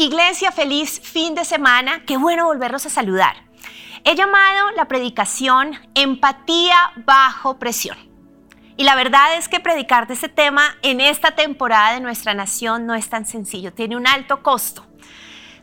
Iglesia, 0.00 0.50
feliz 0.50 0.98
fin 1.02 1.34
de 1.34 1.44
semana. 1.44 2.06
Qué 2.06 2.16
bueno 2.16 2.46
volverlos 2.46 2.86
a 2.86 2.88
saludar. 2.88 3.36
He 4.02 4.14
llamado 4.14 4.70
la 4.74 4.88
predicación 4.88 5.78
Empatía 5.94 6.74
bajo 7.04 7.58
presión. 7.58 7.98
Y 8.78 8.84
la 8.84 8.94
verdad 8.94 9.36
es 9.36 9.46
que 9.46 9.60
predicar 9.60 10.06
de 10.06 10.14
este 10.14 10.30
tema 10.30 10.74
en 10.80 11.02
esta 11.02 11.32
temporada 11.32 11.92
de 11.92 12.00
nuestra 12.00 12.32
nación 12.32 12.86
no 12.86 12.94
es 12.94 13.10
tan 13.10 13.26
sencillo, 13.26 13.74
tiene 13.74 13.94
un 13.94 14.06
alto 14.06 14.42
costo. 14.42 14.86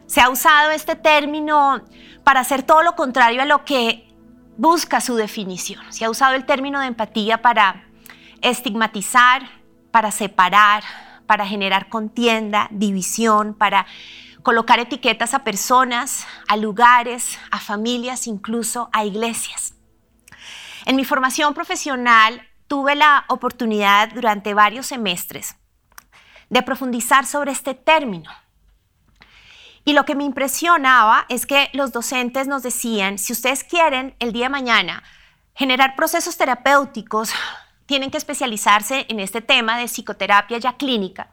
Se 0.05 0.21
ha 0.21 0.29
usado 0.29 0.69
este 0.69 0.95
término 0.95 1.81
para 2.23 2.41
hacer 2.41 2.61
todo 2.61 2.83
lo 2.83 2.95
contrario 2.95 3.41
a 3.41 3.45
lo 3.45 3.65
que 3.65 4.07
busca 4.55 5.01
su 5.01 5.15
definición. 5.15 5.81
Se 5.91 6.05
ha 6.05 6.11
usado 6.11 6.35
el 6.35 6.45
término 6.45 6.79
de 6.79 6.85
empatía 6.85 7.41
para 7.41 7.87
estigmatizar, 8.43 9.49
para 9.89 10.11
separar, 10.11 10.83
para 11.25 11.47
generar 11.47 11.89
contienda, 11.89 12.67
división, 12.69 13.55
para 13.55 13.87
colocar 14.47 14.79
etiquetas 14.79 15.33
a 15.33 15.43
personas, 15.43 16.25
a 16.47 16.55
lugares, 16.55 17.37
a 17.51 17.59
familias, 17.59 18.27
incluso 18.27 18.89
a 18.93 19.03
iglesias. 19.03 19.73
En 20.85 20.95
mi 20.95 21.03
formación 21.03 21.53
profesional 21.53 22.47
tuve 22.69 22.95
la 22.95 23.25
oportunidad 23.27 24.07
durante 24.13 24.53
varios 24.53 24.85
semestres 24.85 25.57
de 26.49 26.63
profundizar 26.63 27.25
sobre 27.25 27.51
este 27.51 27.73
término. 27.73 28.31
Y 29.83 29.91
lo 29.91 30.05
que 30.05 30.15
me 30.15 30.23
impresionaba 30.23 31.25
es 31.27 31.45
que 31.45 31.69
los 31.73 31.91
docentes 31.91 32.47
nos 32.47 32.63
decían, 32.63 33.17
si 33.17 33.33
ustedes 33.33 33.65
quieren 33.65 34.15
el 34.19 34.31
día 34.31 34.45
de 34.45 34.51
mañana 34.51 35.03
generar 35.55 35.97
procesos 35.97 36.37
terapéuticos, 36.37 37.33
tienen 37.85 38.11
que 38.11 38.17
especializarse 38.17 39.07
en 39.09 39.19
este 39.19 39.41
tema 39.41 39.77
de 39.77 39.89
psicoterapia 39.89 40.57
ya 40.57 40.77
clínica 40.77 41.31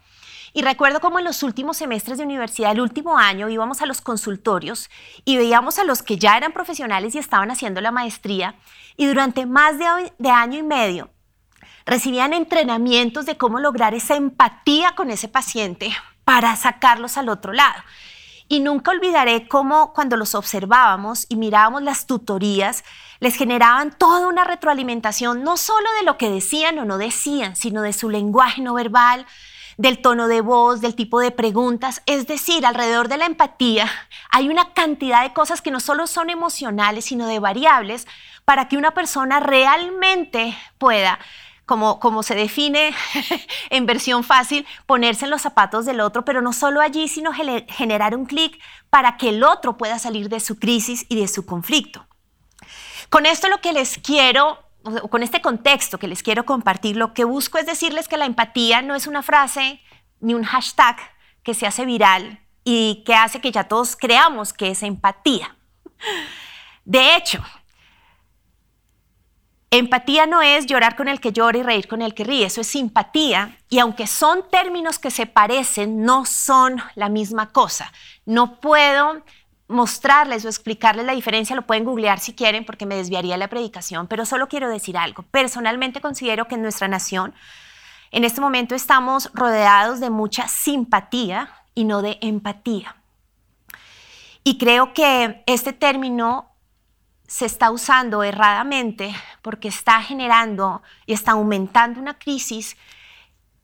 y 0.56 0.62
recuerdo 0.62 1.00
como 1.00 1.18
en 1.18 1.24
los 1.24 1.42
últimos 1.42 1.76
semestres 1.76 2.16
de 2.16 2.24
universidad, 2.24 2.70
el 2.70 2.80
último 2.80 3.18
año, 3.18 3.48
íbamos 3.48 3.82
a 3.82 3.86
los 3.86 4.00
consultorios 4.00 4.88
y 5.24 5.36
veíamos 5.36 5.80
a 5.80 5.84
los 5.84 6.04
que 6.04 6.16
ya 6.16 6.36
eran 6.36 6.52
profesionales 6.52 7.16
y 7.16 7.18
estaban 7.18 7.50
haciendo 7.50 7.80
la 7.80 7.90
maestría 7.90 8.54
y 8.96 9.06
durante 9.06 9.46
más 9.46 9.80
de, 9.80 10.12
de 10.16 10.30
año 10.30 10.56
y 10.60 10.62
medio 10.62 11.10
recibían 11.84 12.32
entrenamientos 12.32 13.26
de 13.26 13.36
cómo 13.36 13.58
lograr 13.58 13.94
esa 13.94 14.14
empatía 14.14 14.94
con 14.94 15.10
ese 15.10 15.26
paciente 15.26 15.92
para 16.24 16.54
sacarlos 16.54 17.18
al 17.18 17.30
otro 17.30 17.52
lado. 17.52 17.82
Y 18.46 18.60
nunca 18.60 18.92
olvidaré 18.92 19.48
cómo 19.48 19.92
cuando 19.92 20.16
los 20.16 20.36
observábamos 20.36 21.26
y 21.28 21.34
mirábamos 21.34 21.82
las 21.82 22.06
tutorías, 22.06 22.84
les 23.18 23.34
generaban 23.34 23.96
toda 23.98 24.28
una 24.28 24.44
retroalimentación, 24.44 25.42
no 25.42 25.56
solo 25.56 25.88
de 25.98 26.04
lo 26.04 26.16
que 26.16 26.30
decían 26.30 26.78
o 26.78 26.84
no 26.84 26.96
decían, 26.96 27.56
sino 27.56 27.82
de 27.82 27.92
su 27.92 28.08
lenguaje 28.08 28.62
no 28.62 28.74
verbal, 28.74 29.26
del 29.76 30.00
tono 30.00 30.28
de 30.28 30.40
voz, 30.40 30.80
del 30.80 30.94
tipo 30.94 31.20
de 31.20 31.30
preguntas. 31.30 32.02
Es 32.06 32.26
decir, 32.26 32.66
alrededor 32.66 33.08
de 33.08 33.18
la 33.18 33.26
empatía 33.26 33.90
hay 34.30 34.48
una 34.48 34.72
cantidad 34.72 35.22
de 35.22 35.32
cosas 35.32 35.62
que 35.62 35.70
no 35.70 35.80
solo 35.80 36.06
son 36.06 36.30
emocionales, 36.30 37.06
sino 37.06 37.26
de 37.26 37.38
variables 37.38 38.06
para 38.44 38.68
que 38.68 38.76
una 38.76 38.92
persona 38.92 39.40
realmente 39.40 40.56
pueda 40.78 41.18
como, 41.66 41.98
como, 41.98 42.22
se 42.22 42.34
define 42.34 42.94
en 43.70 43.86
versión 43.86 44.22
fácil, 44.22 44.66
ponerse 44.84 45.24
en 45.24 45.30
los 45.30 45.40
zapatos 45.40 45.86
del 45.86 46.00
otro, 46.00 46.24
pero 46.24 46.42
no 46.42 46.52
solo 46.52 46.82
allí, 46.82 47.08
sino 47.08 47.32
generar 47.32 48.14
un 48.14 48.26
clic 48.26 48.60
para 48.90 49.16
que 49.16 49.30
el 49.30 49.42
otro 49.42 49.78
pueda 49.78 49.98
salir 49.98 50.28
de 50.28 50.40
su 50.40 50.58
crisis 50.58 51.06
y 51.08 51.18
de 51.18 51.26
su 51.26 51.46
conflicto. 51.46 52.06
Con 53.08 53.26
esto 53.26 53.48
lo 53.48 53.60
que 53.60 53.72
les 53.72 53.98
quiero 53.98 54.58
con 55.10 55.22
este 55.22 55.40
contexto 55.40 55.98
que 55.98 56.08
les 56.08 56.22
quiero 56.22 56.44
compartir, 56.44 56.96
lo 56.96 57.14
que 57.14 57.24
busco 57.24 57.58
es 57.58 57.66
decirles 57.66 58.08
que 58.08 58.18
la 58.18 58.26
empatía 58.26 58.82
no 58.82 58.94
es 58.94 59.06
una 59.06 59.22
frase 59.22 59.80
ni 60.20 60.34
un 60.34 60.44
hashtag 60.44 60.96
que 61.42 61.54
se 61.54 61.66
hace 61.66 61.84
viral 61.84 62.40
y 62.64 63.02
que 63.04 63.14
hace 63.14 63.40
que 63.40 63.52
ya 63.52 63.64
todos 63.64 63.96
creamos 63.96 64.52
que 64.52 64.70
es 64.70 64.82
empatía. 64.82 65.56
De 66.84 67.16
hecho, 67.16 67.42
empatía 69.70 70.26
no 70.26 70.42
es 70.42 70.66
llorar 70.66 70.96
con 70.96 71.08
el 71.08 71.20
que 71.20 71.32
llora 71.32 71.58
y 71.58 71.62
reír 71.62 71.88
con 71.88 72.02
el 72.02 72.14
que 72.14 72.24
ríe, 72.24 72.46
eso 72.46 72.60
es 72.60 72.66
simpatía. 72.66 73.58
Y 73.68 73.78
aunque 73.78 74.06
son 74.06 74.48
términos 74.50 74.98
que 74.98 75.10
se 75.10 75.26
parecen, 75.26 76.02
no 76.04 76.24
son 76.24 76.82
la 76.94 77.08
misma 77.08 77.50
cosa. 77.50 77.92
No 78.24 78.60
puedo 78.60 79.22
mostrarles 79.68 80.44
o 80.44 80.48
explicarles 80.48 81.06
la 81.06 81.14
diferencia, 81.14 81.56
lo 81.56 81.66
pueden 81.66 81.84
googlear 81.84 82.20
si 82.20 82.34
quieren 82.34 82.64
porque 82.64 82.86
me 82.86 82.96
desviaría 82.96 83.36
la 83.36 83.48
predicación, 83.48 84.06
pero 84.06 84.26
solo 84.26 84.48
quiero 84.48 84.68
decir 84.68 84.98
algo. 84.98 85.22
Personalmente 85.22 86.00
considero 86.00 86.46
que 86.46 86.56
en 86.56 86.62
nuestra 86.62 86.88
nación 86.88 87.34
en 88.10 88.24
este 88.24 88.40
momento 88.40 88.74
estamos 88.74 89.30
rodeados 89.34 90.00
de 90.00 90.10
mucha 90.10 90.46
simpatía 90.48 91.50
y 91.74 91.84
no 91.84 92.02
de 92.02 92.18
empatía. 92.20 92.96
Y 94.44 94.58
creo 94.58 94.92
que 94.92 95.42
este 95.46 95.72
término 95.72 96.50
se 97.26 97.46
está 97.46 97.70
usando 97.70 98.22
erradamente 98.22 99.14
porque 99.40 99.68
está 99.68 100.02
generando 100.02 100.82
y 101.06 101.14
está 101.14 101.32
aumentando 101.32 101.98
una 101.98 102.18
crisis 102.18 102.76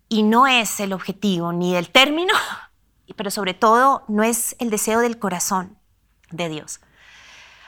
y 0.09 0.23
no 0.23 0.47
es 0.47 0.81
el 0.81 0.95
objetivo 0.95 1.53
ni 1.53 1.75
del 1.75 1.91
término, 1.91 2.33
pero 3.17 3.31
sobre 3.31 3.53
todo 3.55 4.05
no 4.09 4.23
es 4.23 4.57
el 4.59 4.71
deseo 4.71 5.01
del 5.01 5.19
corazón 5.19 5.80
de 6.31 6.49
Dios. 6.49 6.81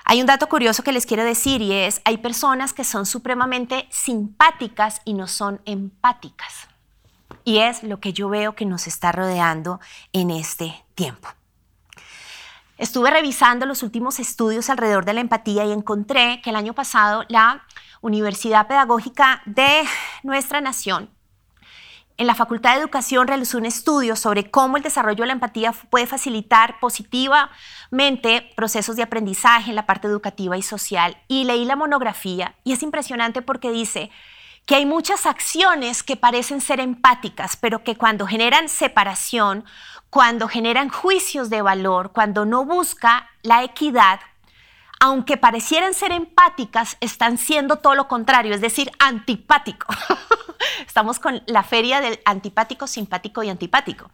Hay 0.04 0.20
un 0.20 0.26
dato 0.26 0.48
curioso 0.48 0.82
que 0.82 0.92
les 0.92 1.06
quiero 1.06 1.24
decir 1.24 1.62
y 1.62 1.72
es, 1.72 2.02
hay 2.04 2.18
personas 2.18 2.72
que 2.72 2.84
son 2.84 3.06
supremamente 3.06 3.86
simpáticas 3.90 5.00
y 5.04 5.14
no 5.14 5.28
son 5.28 5.60
empáticas. 5.64 6.68
Y 7.44 7.58
es 7.58 7.82
lo 7.82 8.00
que 8.00 8.12
yo 8.12 8.28
veo 8.28 8.54
que 8.54 8.66
nos 8.66 8.86
está 8.86 9.12
rodeando 9.12 9.80
en 10.12 10.30
este 10.30 10.84
tiempo. 10.94 11.28
Estuve 12.78 13.10
revisando 13.10 13.64
los 13.64 13.82
últimos 13.82 14.18
estudios 14.18 14.68
alrededor 14.68 15.04
de 15.04 15.12
la 15.12 15.20
empatía 15.20 15.64
y 15.64 15.72
encontré 15.72 16.40
que 16.42 16.50
el 16.50 16.56
año 16.56 16.74
pasado 16.74 17.24
la 17.28 17.64
Universidad 18.00 18.66
Pedagógica 18.66 19.42
de 19.46 19.84
nuestra 20.24 20.60
nación 20.60 21.08
en 22.22 22.28
la 22.28 22.36
Facultad 22.36 22.74
de 22.74 22.80
Educación 22.80 23.26
realizó 23.26 23.58
un 23.58 23.66
estudio 23.66 24.14
sobre 24.14 24.48
cómo 24.48 24.76
el 24.76 24.84
desarrollo 24.84 25.22
de 25.22 25.26
la 25.26 25.32
empatía 25.32 25.72
puede 25.90 26.06
facilitar 26.06 26.78
positivamente 26.78 28.52
procesos 28.54 28.94
de 28.94 29.02
aprendizaje 29.02 29.70
en 29.70 29.76
la 29.76 29.86
parte 29.86 30.06
educativa 30.06 30.56
y 30.56 30.62
social. 30.62 31.16
Y 31.26 31.44
leí 31.44 31.64
la 31.64 31.74
monografía 31.74 32.54
y 32.62 32.72
es 32.72 32.82
impresionante 32.84 33.42
porque 33.42 33.72
dice 33.72 34.10
que 34.66 34.76
hay 34.76 34.86
muchas 34.86 35.26
acciones 35.26 36.04
que 36.04 36.16
parecen 36.16 36.60
ser 36.60 36.78
empáticas, 36.78 37.56
pero 37.56 37.82
que 37.82 37.96
cuando 37.96 38.24
generan 38.24 38.68
separación, 38.68 39.64
cuando 40.08 40.46
generan 40.46 40.90
juicios 40.90 41.50
de 41.50 41.60
valor, 41.60 42.12
cuando 42.12 42.44
no 42.44 42.64
busca 42.64 43.30
la 43.42 43.64
equidad, 43.64 44.20
aunque 45.04 45.36
parecieran 45.36 45.94
ser 45.94 46.12
empáticas, 46.12 46.96
están 47.00 47.36
siendo 47.36 47.78
todo 47.80 47.96
lo 47.96 48.06
contrario, 48.06 48.54
es 48.54 48.60
decir, 48.60 48.92
antipático. 49.00 49.88
Estamos 50.86 51.18
con 51.18 51.42
la 51.46 51.64
feria 51.64 52.00
del 52.00 52.20
antipático, 52.24 52.86
simpático 52.86 53.42
y 53.42 53.50
antipático. 53.50 54.12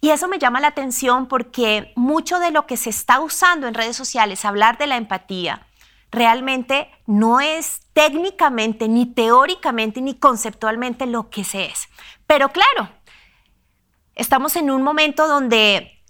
Y 0.00 0.12
eso 0.12 0.26
me 0.26 0.38
llama 0.38 0.60
la 0.60 0.68
atención 0.68 1.28
porque 1.28 1.92
mucho 1.94 2.38
de 2.38 2.52
lo 2.52 2.66
que 2.66 2.78
se 2.78 2.88
está 2.88 3.20
usando 3.20 3.66
en 3.68 3.74
redes 3.74 3.98
sociales, 3.98 4.46
hablar 4.46 4.78
de 4.78 4.86
la 4.86 4.96
empatía, 4.96 5.66
realmente 6.10 6.88
no 7.04 7.40
es 7.40 7.82
técnicamente, 7.92 8.88
ni 8.88 9.04
teóricamente, 9.04 10.00
ni 10.00 10.14
conceptualmente 10.14 11.04
lo 11.04 11.28
que 11.28 11.44
se 11.44 11.66
es. 11.66 11.88
Pero 12.26 12.48
claro, 12.48 12.88
estamos 14.14 14.56
en 14.56 14.70
un 14.70 14.80
momento 14.80 15.28
donde 15.28 16.02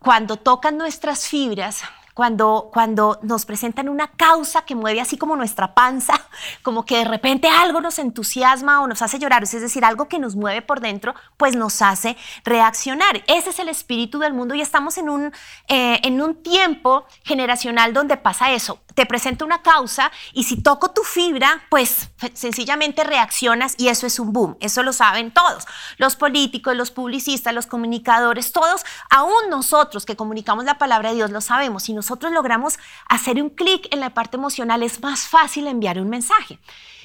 cuando 0.00 0.36
tocan 0.36 0.78
nuestras 0.78 1.28
fibras, 1.28 1.84
cuando, 2.14 2.70
cuando 2.72 3.18
nos 3.22 3.46
presentan 3.46 3.88
una 3.88 4.08
causa 4.08 4.62
que 4.64 4.74
mueve 4.74 5.00
así 5.00 5.16
como 5.16 5.36
nuestra 5.36 5.74
panza, 5.74 6.20
como 6.62 6.84
que 6.84 6.98
de 6.98 7.04
repente 7.04 7.48
algo 7.48 7.80
nos 7.80 7.98
entusiasma 7.98 8.80
o 8.82 8.86
nos 8.86 9.02
hace 9.02 9.18
llorar, 9.18 9.42
es 9.44 9.52
decir, 9.52 9.84
algo 9.84 10.08
que 10.08 10.18
nos 10.18 10.36
mueve 10.36 10.62
por 10.62 10.80
dentro, 10.80 11.14
pues 11.36 11.56
nos 11.56 11.80
hace 11.82 12.16
reaccionar. 12.44 13.22
Ese 13.26 13.50
es 13.50 13.58
el 13.58 13.68
espíritu 13.68 14.18
del 14.18 14.32
mundo 14.32 14.54
y 14.54 14.60
estamos 14.60 14.98
en 14.98 15.08
un, 15.08 15.32
eh, 15.68 16.00
en 16.02 16.20
un 16.20 16.42
tiempo 16.42 17.06
generacional 17.24 17.92
donde 17.92 18.16
pasa 18.16 18.52
eso. 18.52 18.80
Te 18.94 19.06
presento 19.06 19.44
una 19.44 19.62
causa 19.62 20.12
y 20.34 20.44
si 20.44 20.62
toco 20.62 20.90
tu 20.90 21.02
fibra, 21.02 21.62
pues 21.70 22.10
sencillamente 22.34 23.04
reaccionas 23.04 23.74
y 23.78 23.88
eso 23.88 24.06
es 24.06 24.18
un 24.18 24.32
boom. 24.32 24.56
Eso 24.60 24.82
lo 24.82 24.92
saben 24.92 25.32
todos. 25.32 25.64
Los 25.96 26.16
políticos, 26.16 26.76
los 26.76 26.90
publicistas, 26.90 27.54
los 27.54 27.66
comunicadores, 27.66 28.52
todos, 28.52 28.84
aún 29.08 29.48
nosotros 29.48 30.04
que 30.04 30.16
comunicamos 30.16 30.64
la 30.64 30.78
palabra 30.78 31.10
de 31.10 31.16
Dios, 31.16 31.30
lo 31.30 31.40
sabemos. 31.40 31.84
Si 31.84 31.94
nosotros 32.02 32.32
logramos 32.32 32.80
hacer 33.08 33.40
un 33.40 33.48
clic 33.48 33.86
en 33.92 34.00
la 34.00 34.10
parte 34.10 34.36
emocional, 34.36 34.82
es 34.82 35.00
más 35.00 35.28
fácil 35.28 35.68
enviar 35.68 36.00
un 36.00 36.08
mensaje. 36.08 36.58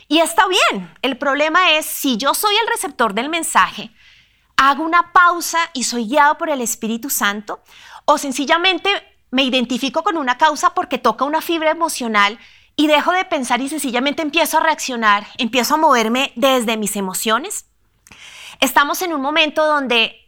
Y 0.08 0.22
está 0.22 0.46
bien, 0.48 0.92
el 1.04 1.20
problema 1.20 1.74
es 1.74 1.86
si 1.86 2.18
yo 2.18 2.34
soy 2.34 2.56
el 2.56 2.68
receptor 2.68 3.14
del 3.14 3.30
mensaje, 3.30 3.92
hago 4.56 4.84
una 4.84 5.14
pausa 5.14 5.60
y 5.74 5.84
soy 5.84 6.08
guiado 6.08 6.40
por 6.40 6.50
el 6.50 6.62
Espíritu 6.62 7.12
Santo, 7.12 7.62
o 8.06 8.18
sencillamente 8.18 8.90
me 9.30 9.44
identifico 9.44 10.02
con 10.02 10.18
una 10.18 10.40
causa 10.40 10.74
porque 10.74 10.98
toca 10.98 11.26
una 11.26 11.42
fibra 11.42 11.70
emocional 11.70 12.40
y 12.76 12.88
dejo 12.88 13.12
de 13.12 13.26
pensar 13.26 13.62
y 13.62 13.70
sencillamente 13.70 14.24
empiezo 14.24 14.58
a 14.58 14.62
reaccionar, 14.62 15.28
empiezo 15.38 15.76
a 15.76 15.78
moverme 15.78 16.32
desde 16.36 16.76
mis 16.76 16.96
emociones. 16.96 17.66
Estamos 18.62 19.04
en 19.04 19.14
un 19.14 19.22
momento 19.22 19.64
donde 19.64 20.27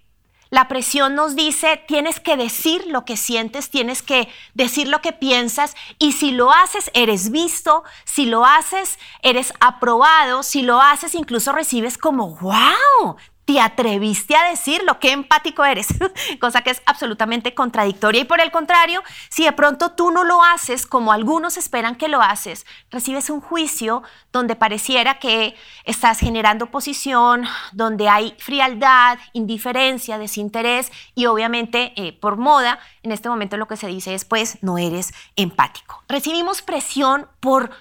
La 0.49 0.67
presión 0.67 1.13
nos 1.13 1.35
dice, 1.35 1.83
tienes 1.87 2.19
que 2.19 2.35
decir 2.35 2.85
lo 2.87 3.05
que 3.05 3.17
sientes, 3.17 3.69
tienes 3.69 4.01
que 4.01 4.29
decir 4.55 4.87
lo 4.87 4.99
que 4.99 5.13
piensas 5.13 5.75
y 5.99 6.13
si 6.13 6.31
lo 6.31 6.51
haces, 6.51 6.89
eres 6.95 7.29
visto, 7.29 7.83
si 8.03 8.25
lo 8.25 8.45
haces, 8.45 8.97
eres 9.21 9.53
aprobado, 9.59 10.41
si 10.41 10.63
lo 10.63 10.81
haces, 10.81 11.13
incluso 11.13 11.51
recibes 11.51 11.99
como, 11.99 12.35
wow, 12.37 13.17
te 13.49 13.59
atreviste 13.59 14.35
a 14.35 14.47
decir 14.47 14.83
lo 14.83 14.99
que 14.99 15.11
empático 15.11 15.65
eres, 15.65 15.87
cosa 16.39 16.61
que 16.61 16.69
es 16.69 16.83
absolutamente 16.85 17.55
contradictoria. 17.55 18.21
Y 18.21 18.25
por 18.25 18.41
el 18.41 18.51
contrario, 18.51 19.01
si 19.27 19.43
de 19.43 19.53
pronto 19.53 19.93
tú 19.93 20.11
no 20.11 20.23
lo 20.23 20.43
haces 20.43 20.85
como 20.85 21.11
algunos 21.11 21.57
esperan 21.57 21.95
que 21.95 22.09
lo 22.09 22.21
haces, 22.21 22.67
recibes 22.91 23.31
un 23.31 23.41
juicio 23.41 24.03
donde 24.31 24.55
pareciera 24.55 25.17
que 25.17 25.55
estás 25.83 26.19
generando 26.19 26.65
oposición, 26.65 27.43
donde 27.71 28.07
hay 28.07 28.35
frialdad, 28.37 29.17
indiferencia, 29.33 30.19
desinterés 30.19 30.91
y 31.15 31.25
obviamente 31.25 31.93
eh, 31.95 32.13
por 32.13 32.37
moda, 32.37 32.77
en 33.01 33.11
este 33.11 33.29
momento 33.29 33.57
lo 33.57 33.67
que 33.67 33.77
se 33.77 33.87
dice 33.87 34.13
es 34.13 34.25
pues 34.25 34.59
no 34.61 34.77
eres 34.77 35.11
empático. 35.35 36.03
Recibimos 36.07 36.61
presión 36.61 37.27
por 37.39 37.71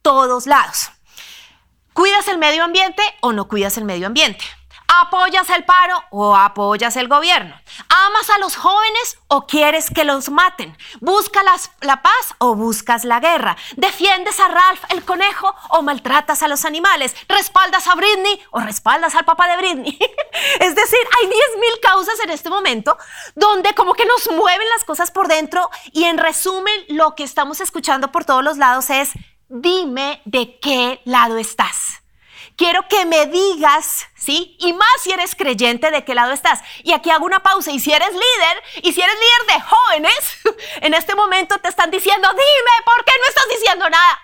todos 0.00 0.46
lados. 0.46 0.90
¿Cuidas 1.92 2.28
el 2.28 2.38
medio 2.38 2.64
ambiente 2.64 3.02
o 3.20 3.34
no 3.34 3.46
cuidas 3.46 3.76
el 3.76 3.84
medio 3.84 4.06
ambiente? 4.06 4.42
¿Apoyas 4.90 5.50
el 5.50 5.64
paro 5.64 6.02
o 6.10 6.34
apoyas 6.34 6.96
el 6.96 7.08
gobierno? 7.08 7.54
¿Amas 7.90 8.30
a 8.30 8.38
los 8.38 8.56
jóvenes 8.56 9.18
o 9.28 9.46
quieres 9.46 9.90
que 9.90 10.04
los 10.04 10.30
maten? 10.30 10.76
¿Buscas 11.00 11.70
la 11.82 12.00
paz 12.00 12.34
o 12.38 12.54
buscas 12.54 13.04
la 13.04 13.20
guerra? 13.20 13.56
¿Defiendes 13.76 14.40
a 14.40 14.48
Ralph 14.48 14.82
el 14.88 15.04
conejo 15.04 15.54
o 15.68 15.82
maltratas 15.82 16.42
a 16.42 16.48
los 16.48 16.64
animales? 16.64 17.14
¿Respaldas 17.28 17.86
a 17.86 17.96
Britney 17.96 18.42
o 18.50 18.60
respaldas 18.60 19.14
al 19.14 19.26
papá 19.26 19.46
de 19.48 19.58
Britney? 19.58 19.98
es 20.60 20.74
decir, 20.74 21.00
hay 21.20 21.28
10.000 21.28 21.34
causas 21.82 22.18
en 22.20 22.30
este 22.30 22.48
momento 22.48 22.96
donde 23.34 23.74
como 23.74 23.92
que 23.92 24.06
nos 24.06 24.30
mueven 24.30 24.68
las 24.70 24.84
cosas 24.84 25.10
por 25.10 25.28
dentro 25.28 25.70
y 25.92 26.04
en 26.04 26.16
resumen 26.16 26.74
lo 26.88 27.14
que 27.14 27.24
estamos 27.24 27.60
escuchando 27.60 28.10
por 28.10 28.24
todos 28.24 28.42
los 28.42 28.56
lados 28.56 28.88
es 28.88 29.12
dime 29.48 30.22
de 30.24 30.58
qué 30.60 31.02
lado 31.04 31.36
estás 31.36 32.02
quiero 32.58 32.86
que 32.88 33.06
me 33.06 33.26
digas, 33.26 34.08
¿sí? 34.16 34.56
Y 34.58 34.72
más 34.74 34.88
si 35.00 35.12
eres 35.12 35.34
creyente, 35.34 35.90
de 35.90 36.04
qué 36.04 36.14
lado 36.14 36.32
estás. 36.32 36.60
Y 36.82 36.92
aquí 36.92 37.08
hago 37.08 37.24
una 37.24 37.38
pausa. 37.38 37.70
Y 37.70 37.78
si 37.78 37.92
eres 37.92 38.10
líder, 38.10 38.62
y 38.82 38.92
si 38.92 39.00
eres 39.00 39.14
líder 39.14 39.56
de 39.56 39.64
jóvenes, 39.64 40.38
en 40.82 40.92
este 40.92 41.14
momento 41.14 41.56
te 41.58 41.68
están 41.68 41.90
diciendo, 41.90 42.28
dime, 42.28 42.84
¿por 42.84 43.04
qué 43.04 43.12
no 43.18 43.28
estás 43.28 43.44
diciendo 43.48 43.88
nada? 43.88 44.20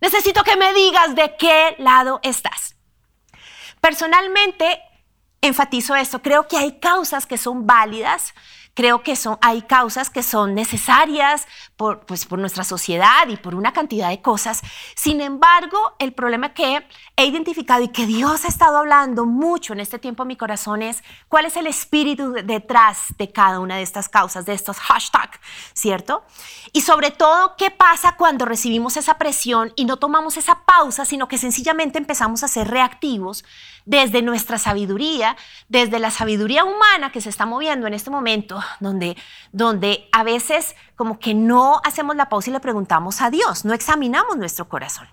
Necesito 0.00 0.42
que 0.44 0.56
me 0.56 0.74
digas 0.74 1.14
de 1.14 1.36
qué 1.36 1.76
lado 1.78 2.20
estás. 2.22 2.74
Personalmente, 3.80 4.82
enfatizo 5.40 5.94
esto. 5.94 6.20
Creo 6.20 6.48
que 6.48 6.58
hay 6.58 6.80
causas 6.80 7.26
que 7.26 7.38
son 7.38 7.66
válidas 7.66 8.34
creo 8.78 9.02
que 9.02 9.16
son, 9.16 9.38
hay 9.40 9.62
causas 9.62 10.08
que 10.08 10.22
son 10.22 10.54
necesarias 10.54 11.48
por, 11.76 12.06
pues, 12.06 12.26
por 12.26 12.38
nuestra 12.38 12.62
sociedad 12.62 13.26
y 13.26 13.36
por 13.36 13.56
una 13.56 13.72
cantidad 13.72 14.08
de 14.08 14.22
cosas. 14.22 14.62
Sin 14.94 15.20
embargo, 15.20 15.96
el 15.98 16.12
problema 16.12 16.54
que 16.54 16.86
he 17.16 17.24
identificado 17.24 17.82
y 17.82 17.88
que 17.88 18.06
Dios 18.06 18.44
ha 18.44 18.46
estado 18.46 18.76
hablando 18.76 19.26
mucho 19.26 19.72
en 19.72 19.80
este 19.80 19.98
tiempo 19.98 20.22
en 20.22 20.28
mi 20.28 20.36
corazón 20.36 20.82
es 20.82 21.02
cuál 21.26 21.46
es 21.46 21.56
el 21.56 21.66
espíritu 21.66 22.34
detrás 22.44 23.06
de 23.18 23.32
cada 23.32 23.58
una 23.58 23.74
de 23.74 23.82
estas 23.82 24.08
causas, 24.08 24.46
de 24.46 24.52
estos 24.52 24.78
hashtags, 24.78 25.40
¿cierto? 25.72 26.22
Y 26.72 26.82
sobre 26.82 27.10
todo, 27.10 27.56
¿qué 27.58 27.72
pasa 27.72 28.14
cuando 28.16 28.44
recibimos 28.44 28.96
esa 28.96 29.18
presión 29.18 29.72
y 29.74 29.86
no 29.86 29.96
tomamos 29.96 30.36
esa 30.36 30.64
pausa, 30.64 31.04
sino 31.04 31.26
que 31.26 31.36
sencillamente 31.36 31.98
empezamos 31.98 32.44
a 32.44 32.48
ser 32.48 32.68
reactivos 32.68 33.44
desde 33.88 34.20
nuestra 34.20 34.58
sabiduría, 34.58 35.34
desde 35.70 35.98
la 35.98 36.10
sabiduría 36.10 36.62
humana 36.62 37.10
que 37.10 37.22
se 37.22 37.30
está 37.30 37.46
moviendo 37.46 37.86
en 37.86 37.94
este 37.94 38.10
momento, 38.10 38.60
donde, 38.80 39.16
donde 39.50 40.10
a 40.12 40.24
veces 40.24 40.76
como 40.94 41.18
que 41.18 41.32
no 41.32 41.80
hacemos 41.82 42.14
la 42.14 42.28
pausa 42.28 42.50
y 42.50 42.52
le 42.52 42.60
preguntamos 42.60 43.22
a 43.22 43.30
Dios, 43.30 43.64
no 43.64 43.72
examinamos 43.72 44.36
nuestro 44.36 44.68
corazón. 44.68 45.08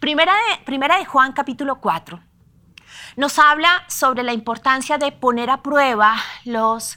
Primera 0.00 0.32
de, 0.32 0.64
primera 0.64 0.96
de 0.96 1.04
Juan 1.04 1.34
capítulo 1.34 1.78
4 1.78 2.22
nos 3.16 3.38
habla 3.38 3.84
sobre 3.88 4.22
la 4.22 4.32
importancia 4.32 4.96
de 4.96 5.12
poner 5.12 5.50
a 5.50 5.62
prueba 5.62 6.16
los 6.46 6.96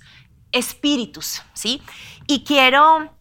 espíritus, 0.54 1.44
¿sí? 1.52 1.82
Y 2.28 2.46
quiero 2.46 3.14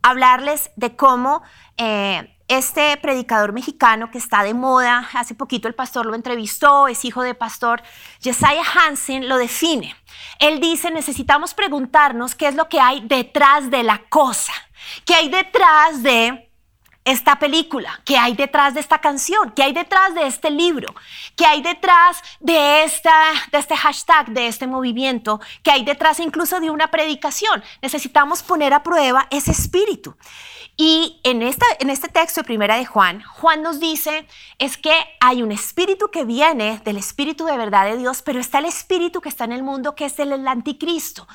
hablarles 0.00 0.70
de 0.76 0.96
cómo 0.96 1.42
eh, 1.76 2.37
este 2.48 2.96
predicador 2.96 3.52
mexicano 3.52 4.10
que 4.10 4.18
está 4.18 4.42
de 4.42 4.54
moda, 4.54 5.08
hace 5.12 5.34
poquito 5.34 5.68
el 5.68 5.74
pastor 5.74 6.06
lo 6.06 6.14
entrevistó, 6.14 6.88
es 6.88 7.04
hijo 7.04 7.22
de 7.22 7.34
pastor, 7.34 7.82
Jesiah 8.20 8.64
Hansen 8.74 9.28
lo 9.28 9.36
define. 9.36 9.94
Él 10.38 10.58
dice, 10.58 10.90
necesitamos 10.90 11.52
preguntarnos 11.52 12.34
qué 12.34 12.48
es 12.48 12.54
lo 12.54 12.68
que 12.68 12.80
hay 12.80 13.02
detrás 13.06 13.70
de 13.70 13.82
la 13.82 13.98
cosa, 14.08 14.52
qué 15.04 15.14
hay 15.14 15.28
detrás 15.28 16.02
de 16.02 16.48
esta 17.04 17.38
película, 17.38 18.00
qué 18.04 18.18
hay 18.18 18.34
detrás 18.34 18.74
de 18.74 18.80
esta 18.80 18.98
canción, 18.98 19.52
qué 19.52 19.62
hay 19.62 19.72
detrás 19.72 20.14
de 20.14 20.26
este 20.26 20.50
libro, 20.50 20.94
qué 21.36 21.46
hay 21.46 21.62
detrás 21.62 22.22
de, 22.40 22.84
esta, 22.84 23.12
de 23.50 23.58
este 23.58 23.76
hashtag, 23.76 24.28
de 24.28 24.46
este 24.46 24.66
movimiento, 24.66 25.40
qué 25.62 25.70
hay 25.70 25.84
detrás 25.84 26.20
incluso 26.20 26.60
de 26.60 26.70
una 26.70 26.90
predicación. 26.90 27.64
Necesitamos 27.80 28.42
poner 28.42 28.74
a 28.74 28.82
prueba 28.82 29.26
ese 29.30 29.52
espíritu. 29.52 30.16
Y 30.80 31.20
en, 31.24 31.42
esta, 31.42 31.66
en 31.80 31.90
este 31.90 32.08
texto 32.08 32.40
de 32.40 32.44
primera 32.44 32.76
de 32.76 32.86
Juan, 32.86 33.22
Juan 33.24 33.62
nos 33.62 33.80
dice 33.80 34.26
es 34.58 34.76
que 34.76 34.94
hay 35.20 35.42
un 35.42 35.52
espíritu 35.52 36.10
que 36.10 36.24
viene 36.24 36.80
del 36.84 36.96
espíritu 36.96 37.44
de 37.44 37.58
verdad 37.58 37.84
de 37.84 37.96
Dios, 37.96 38.22
pero 38.22 38.38
está 38.38 38.60
el 38.60 38.66
espíritu 38.66 39.20
que 39.20 39.28
está 39.28 39.44
en 39.44 39.52
el 39.52 39.64
mundo 39.64 39.96
que 39.96 40.04
es 40.04 40.18
el 40.20 40.46
anticristo. 40.46 41.26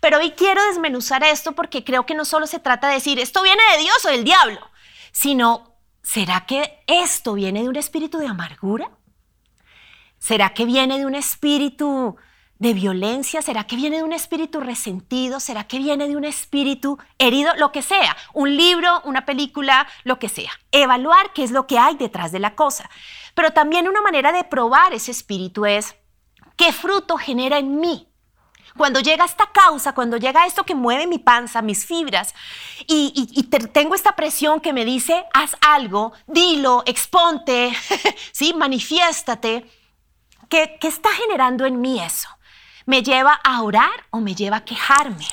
Pero 0.00 0.18
hoy 0.18 0.32
quiero 0.32 0.62
desmenuzar 0.66 1.24
esto 1.24 1.52
porque 1.52 1.82
creo 1.82 2.04
que 2.04 2.14
no 2.14 2.26
solo 2.26 2.46
se 2.46 2.60
trata 2.60 2.88
de 2.88 2.94
decir 2.94 3.18
esto 3.18 3.42
viene 3.42 3.62
de 3.72 3.82
Dios 3.82 4.04
o 4.04 4.10
del 4.10 4.22
diablo 4.22 4.70
sino, 5.12 5.76
¿será 6.02 6.46
que 6.46 6.82
esto 6.86 7.34
viene 7.34 7.62
de 7.62 7.68
un 7.68 7.76
espíritu 7.76 8.18
de 8.18 8.26
amargura? 8.26 8.90
¿Será 10.18 10.52
que 10.54 10.64
viene 10.64 10.98
de 10.98 11.06
un 11.06 11.14
espíritu 11.14 12.16
de 12.60 12.74
violencia? 12.74 13.42
¿Será 13.42 13.64
que 13.64 13.74
viene 13.74 13.96
de 13.96 14.02
un 14.04 14.12
espíritu 14.12 14.60
resentido? 14.60 15.40
¿Será 15.40 15.64
que 15.64 15.78
viene 15.78 16.06
de 16.06 16.16
un 16.16 16.24
espíritu 16.24 16.98
herido? 17.18 17.50
Lo 17.56 17.72
que 17.72 17.82
sea, 17.82 18.16
un 18.34 18.56
libro, 18.56 19.00
una 19.04 19.24
película, 19.24 19.88
lo 20.04 20.18
que 20.20 20.28
sea. 20.28 20.52
Evaluar 20.70 21.32
qué 21.32 21.42
es 21.42 21.50
lo 21.50 21.66
que 21.66 21.78
hay 21.78 21.96
detrás 21.96 22.30
de 22.30 22.38
la 22.38 22.54
cosa. 22.54 22.88
Pero 23.34 23.50
también 23.50 23.88
una 23.88 24.02
manera 24.02 24.30
de 24.30 24.44
probar 24.44 24.92
ese 24.92 25.10
espíritu 25.10 25.64
es 25.66 25.96
qué 26.56 26.72
fruto 26.72 27.16
genera 27.16 27.58
en 27.58 27.80
mí 27.80 28.06
cuando 28.76 29.00
llega 29.00 29.24
esta 29.24 29.50
causa, 29.50 29.94
cuando 29.94 30.16
llega 30.16 30.46
esto 30.46 30.64
que 30.64 30.76
mueve 30.76 31.06
mi 31.06 31.18
panza, 31.18 31.60
mis 31.60 31.84
fibras, 31.84 32.34
y, 32.86 33.42
tengo 33.72 33.96
esta 33.96 34.14
presión 34.14 34.60
que 34.60 34.72
me 34.72 34.84
dice, 34.84 35.24
haz 35.34 35.56
algo, 35.60 36.12
dilo, 36.28 36.84
exponte, 36.86 37.72
¿sí? 38.32 38.54
manifiéstate, 38.54 39.68
¿qué, 40.48 40.78
¿qué 40.80 40.86
está 40.86 41.10
generando 41.10 41.66
en 41.66 41.80
mí 41.80 42.00
eso? 42.00 42.28
¿Me 42.90 43.04
lleva 43.04 43.38
a 43.44 43.62
orar 43.62 44.04
o 44.10 44.18
me 44.18 44.34
lleva 44.34 44.56
a 44.56 44.64
quejarme? 44.64 45.28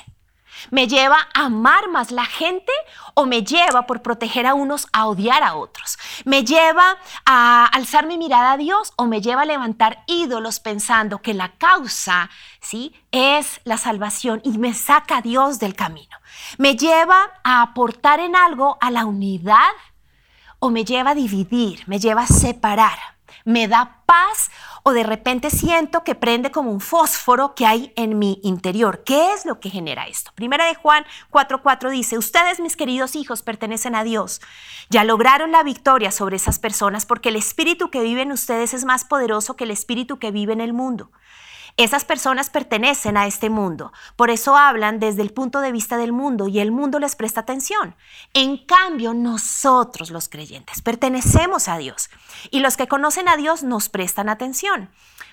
¿Me 0.69 0.87
lleva 0.87 1.27
a 1.33 1.45
amar 1.45 1.89
más 1.89 2.11
la 2.11 2.25
gente 2.25 2.71
o 3.15 3.25
me 3.25 3.41
lleva 3.41 3.87
por 3.87 4.03
proteger 4.03 4.45
a 4.45 4.53
unos 4.53 4.85
a 4.93 5.07
odiar 5.07 5.41
a 5.41 5.55
otros? 5.55 5.97
¿Me 6.23 6.43
lleva 6.43 6.99
a 7.25 7.65
alzar 7.65 8.05
mi 8.05 8.19
mirada 8.19 8.51
a 8.51 8.57
Dios 8.57 8.93
o 8.95 9.07
me 9.07 9.21
lleva 9.21 9.41
a 9.41 9.45
levantar 9.45 10.03
ídolos 10.05 10.59
pensando 10.59 11.23
que 11.23 11.33
la 11.33 11.53
causa, 11.53 12.29
¿sí? 12.61 12.93
es 13.11 13.59
la 13.63 13.79
salvación 13.79 14.39
y 14.43 14.59
me 14.59 14.75
saca 14.75 15.17
a 15.17 15.21
Dios 15.23 15.57
del 15.57 15.73
camino? 15.73 16.15
¿Me 16.59 16.75
lleva 16.75 17.31
a 17.43 17.63
aportar 17.63 18.19
en 18.19 18.35
algo 18.35 18.77
a 18.81 18.91
la 18.91 19.05
unidad 19.05 19.73
o 20.59 20.69
me 20.69 20.85
lleva 20.85 21.09
a 21.11 21.15
dividir, 21.15 21.85
me 21.87 21.97
lleva 21.97 22.21
a 22.21 22.27
separar? 22.27 22.99
¿Me 23.45 23.67
da 23.67 24.03
paz 24.05 24.51
o 24.87 24.93
de 24.93 25.03
repente 25.03 25.49
siento 25.49 26.05
que 26.05 26.15
prende 26.15 26.49
como 26.49 26.71
un 26.71 26.79
fósforo 26.79 27.55
que 27.55 27.65
hay 27.65 27.91
en 27.97 28.17
mi 28.17 28.39
interior. 28.41 29.03
¿Qué 29.03 29.33
es 29.33 29.45
lo 29.45 29.59
que 29.59 29.69
genera 29.69 30.07
esto? 30.07 30.31
Primera 30.33 30.65
de 30.65 30.75
Juan 30.75 31.03
4:4 31.29 31.89
dice, 31.89 32.17
ustedes 32.17 32.61
mis 32.61 32.77
queridos 32.77 33.17
hijos 33.17 33.41
pertenecen 33.41 33.95
a 33.95 34.05
Dios. 34.05 34.39
Ya 34.89 35.03
lograron 35.03 35.51
la 35.51 35.61
victoria 35.61 36.09
sobre 36.09 36.37
esas 36.37 36.57
personas 36.57 37.05
porque 37.05 37.27
el 37.27 37.35
espíritu 37.35 37.89
que 37.91 37.99
vive 37.99 38.21
en 38.21 38.31
ustedes 38.31 38.73
es 38.73 38.85
más 38.85 39.03
poderoso 39.03 39.57
que 39.57 39.65
el 39.65 39.71
espíritu 39.71 40.19
que 40.19 40.31
vive 40.31 40.53
en 40.53 40.61
el 40.61 40.71
mundo. 40.71 41.11
Esas 41.77 42.05
personas 42.05 42.49
pertenecen 42.49 43.17
a 43.17 43.27
este 43.27 43.51
mundo, 43.51 43.93
por 44.15 44.31
eso 44.31 44.57
hablan 44.57 44.99
desde 44.99 45.21
el 45.21 45.31
punto 45.31 45.61
de 45.61 45.71
vista 45.71 45.95
del 45.97 46.11
mundo 46.11 46.47
y 46.47 46.59
el 46.59 46.71
mundo 46.71 46.97
les 46.97 47.15
presta 47.15 47.41
atención. 47.41 47.95
En 48.33 48.57
cambio, 48.57 49.13
nosotros 49.13 50.09
los 50.09 50.27
creyentes 50.27 50.81
pertenecemos 50.81 51.67
a 51.67 51.77
Dios 51.77 52.09
y 52.49 52.61
los 52.61 52.77
que 52.77 52.87
conocen 52.87 53.29
a 53.29 53.37
Dios 53.37 53.61
nos 53.61 53.89
prestan 53.89 54.27
atención. 54.27 54.89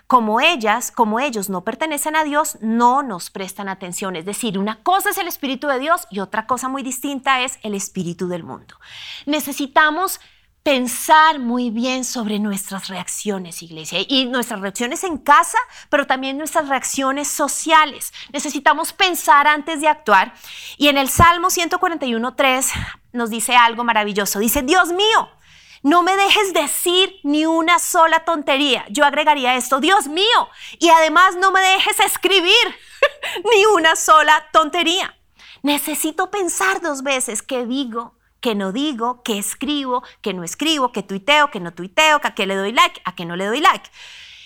Como 0.06 0.38
ellas, 0.38 0.90
como 0.90 1.18
ellos 1.18 1.48
no 1.48 1.64
pertenecen 1.64 2.14
a 2.14 2.24
Dios, 2.24 2.58
no 2.60 3.02
nos 3.02 3.30
prestan 3.30 3.70
atención. 3.70 4.14
Es 4.14 4.26
decir, 4.26 4.58
una 4.58 4.82
cosa 4.82 5.10
es 5.10 5.16
el 5.16 5.28
Espíritu 5.28 5.66
de 5.66 5.78
Dios 5.78 6.06
y 6.10 6.20
otra 6.20 6.46
cosa 6.46 6.68
muy 6.68 6.82
distinta 6.82 7.40
es 7.40 7.58
el 7.62 7.74
Espíritu 7.74 8.28
del 8.28 8.44
mundo. 8.44 8.76
Necesitamos 9.24 10.20
pensar 10.64 11.40
muy 11.40 11.68
bien 11.68 12.04
sobre 12.06 12.38
nuestras 12.38 12.88
reacciones, 12.88 13.62
iglesia, 13.62 13.98
y 14.08 14.24
nuestras 14.24 14.60
reacciones 14.60 15.04
en 15.04 15.18
casa, 15.18 15.58
pero 15.90 16.06
también 16.06 16.38
nuestras 16.38 16.68
reacciones 16.70 17.28
sociales. 17.28 18.14
Necesitamos 18.32 18.94
pensar 18.94 19.46
antes 19.46 19.82
de 19.82 19.88
actuar. 19.88 20.32
Y 20.78 20.88
en 20.88 20.96
el 20.96 21.10
Salmo 21.10 21.48
141.3 21.48 22.72
nos 23.12 23.28
dice 23.28 23.54
algo 23.54 23.84
maravilloso. 23.84 24.38
Dice, 24.38 24.62
Dios 24.62 24.88
mío, 24.88 25.28
no 25.82 26.02
me 26.02 26.16
dejes 26.16 26.54
decir 26.54 27.14
ni 27.24 27.44
una 27.44 27.78
sola 27.78 28.24
tontería. 28.24 28.86
Yo 28.88 29.04
agregaría 29.04 29.56
esto, 29.56 29.80
Dios 29.80 30.08
mío, 30.08 30.48
y 30.78 30.88
además 30.88 31.36
no 31.36 31.52
me 31.52 31.60
dejes 31.60 32.00
escribir 32.00 32.74
ni 33.44 33.66
una 33.66 33.96
sola 33.96 34.46
tontería. 34.50 35.14
Necesito 35.62 36.30
pensar 36.30 36.80
dos 36.80 37.02
veces 37.02 37.42
qué 37.42 37.66
digo, 37.66 38.14
qué 38.44 38.54
no 38.54 38.72
digo, 38.72 39.22
qué 39.22 39.38
escribo, 39.38 40.02
qué 40.20 40.34
no 40.34 40.44
escribo, 40.44 40.92
qué 40.92 41.02
tuiteo, 41.02 41.50
qué 41.50 41.60
no 41.60 41.72
tuiteo, 41.72 42.20
a 42.22 42.34
qué 42.34 42.44
le 42.44 42.54
doy 42.56 42.72
like, 42.72 43.00
a 43.06 43.14
qué 43.14 43.24
no 43.24 43.36
le 43.36 43.46
doy 43.46 43.62
like. 43.62 43.88